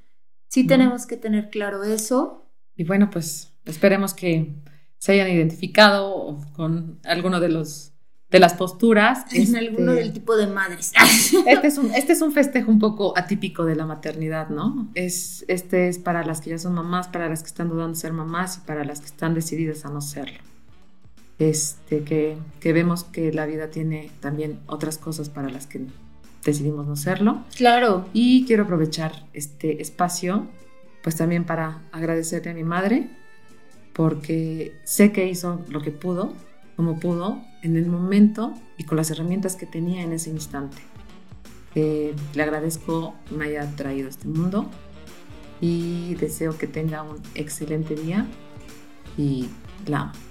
Sí 0.49 0.66
tenemos 0.66 1.05
que 1.05 1.18
tener 1.18 1.51
claro 1.51 1.85
eso. 1.85 2.51
Y 2.77 2.85
bueno, 2.85 3.11
pues 3.11 3.53
esperemos 3.66 4.14
que 4.14 4.55
se 4.97 5.12
hayan 5.12 5.29
identificado 5.29 6.38
con 6.57 6.99
alguno 7.05 7.40
de 7.40 7.51
los 7.51 7.92
de 8.31 8.38
las 8.38 8.55
posturas. 8.55 9.31
En 9.31 9.42
este, 9.42 9.59
alguno 9.59 9.92
del 9.92 10.14
tipo 10.14 10.35
de 10.35 10.47
madres. 10.47 10.92
Este 11.47 11.66
es, 11.66 11.77
un, 11.77 11.90
este 11.94 12.14
es 12.14 12.23
un 12.23 12.33
festejo 12.33 12.71
un 12.71 12.79
poco 12.79 13.12
atípico 13.18 13.66
de 13.66 13.77
la 13.77 13.85
maternidad, 13.85 14.49
¿no? 14.49 14.90
Es, 14.94 15.44
este 15.47 15.88
es 15.88 15.99
para 15.99 16.25
las 16.25 16.40
que 16.40 16.49
ya 16.51 16.59
son 16.59 16.73
mamás, 16.73 17.09
para 17.09 17.29
las 17.29 17.42
que 17.42 17.49
están 17.49 17.68
dudando 17.68 17.92
de 17.92 18.01
ser 18.01 18.14
mamás 18.14 18.57
y 18.57 18.66
para 18.66 18.83
las 18.87 19.01
que 19.01 19.07
están 19.07 19.35
decididas 19.35 19.85
a 19.85 19.90
no 19.90 20.01
serlo 20.01 20.49
este, 21.38 22.03
que, 22.03 22.37
vemos 22.72 23.05
que 23.05 23.33
la 23.33 23.46
vida 23.46 23.70
tiene 23.70 24.11
también 24.20 24.61
otras 24.66 24.98
cosas 24.98 25.29
para 25.29 25.48
las 25.48 25.66
que 25.66 25.83
decidimos 26.44 26.87
no 26.87 26.96
serlo. 26.96 27.44
Claro. 27.57 28.07
Y 28.12 28.44
quiero 28.46 28.64
aprovechar 28.64 29.27
este 29.33 29.81
espacio, 29.81 30.46
pues 31.03 31.16
también 31.16 31.44
para 31.44 31.83
agradecerle 31.92 32.51
a 32.51 32.55
mi 32.55 32.64
madre, 32.64 33.11
porque 33.92 34.74
sé 34.85 35.12
que 35.12 35.29
hizo 35.29 35.64
lo 35.68 35.81
que 35.81 35.90
pudo, 35.90 36.33
como 36.77 36.98
pudo, 37.01 37.42
en 37.62 37.77
el 37.77 37.87
momento 37.87 38.55
y 38.77 38.85
con 38.85 38.96
las 38.96 39.11
herramientas 39.11 39.57
que 39.57 39.66
tenía 39.66 40.03
en 40.03 40.12
ese 40.12 40.31
instante. 40.31 40.79
le 41.74 42.42
agradezco 42.42 43.14
me 43.31 43.46
haya 43.46 43.70
traído 43.77 44.07
a 44.07 44.11
este 44.11 44.27
mundo 44.27 44.68
y 45.61 46.14
deseo 46.14 46.57
que 46.57 46.66
tenga 46.66 47.03
un 47.03 47.20
excelente 47.35 47.94
día 47.94 48.27
y 49.16 49.48
la 49.87 50.03
amo. 50.03 50.28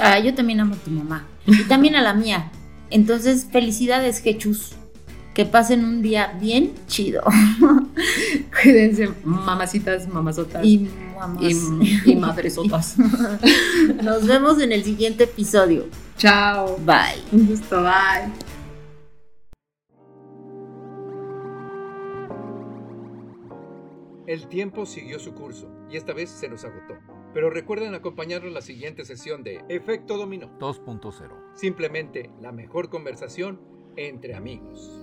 Ah, 0.00 0.18
yo 0.18 0.34
también 0.34 0.60
amo 0.60 0.74
a 0.74 0.78
tu 0.78 0.90
mamá. 0.90 1.26
Y 1.46 1.64
también 1.64 1.96
a 1.96 2.02
la 2.02 2.14
mía. 2.14 2.50
Entonces, 2.90 3.46
felicidades, 3.50 4.20
Jechus. 4.20 4.72
Que 5.34 5.46
pasen 5.46 5.84
un 5.84 6.02
día 6.02 6.36
bien 6.40 6.72
chido. 6.88 7.22
Cuídense, 8.62 9.10
mamacitas, 9.24 10.06
mamazotas. 10.06 10.62
Y, 10.62 10.90
y 12.04 12.16
madresotas. 12.16 12.96
Nos 14.02 14.26
vemos 14.26 14.60
en 14.60 14.72
el 14.72 14.84
siguiente 14.84 15.24
episodio. 15.24 15.86
Chao. 16.18 16.78
Bye. 16.84 17.22
Un 17.32 17.46
gusto, 17.46 17.82
bye. 17.82 18.51
El 24.32 24.48
tiempo 24.48 24.86
siguió 24.86 25.18
su 25.18 25.34
curso 25.34 25.68
y 25.90 25.98
esta 25.98 26.14
vez 26.14 26.30
se 26.30 26.48
nos 26.48 26.64
agotó. 26.64 26.96
Pero 27.34 27.50
recuerden 27.50 27.92
acompañarnos 27.92 28.48
en 28.48 28.54
la 28.54 28.62
siguiente 28.62 29.04
sesión 29.04 29.42
de 29.42 29.62
Efecto 29.68 30.16
Dominó 30.16 30.58
2.0. 30.58 31.52
Simplemente 31.52 32.30
la 32.40 32.50
mejor 32.50 32.88
conversación 32.88 33.60
entre 33.94 34.34
amigos. 34.34 35.01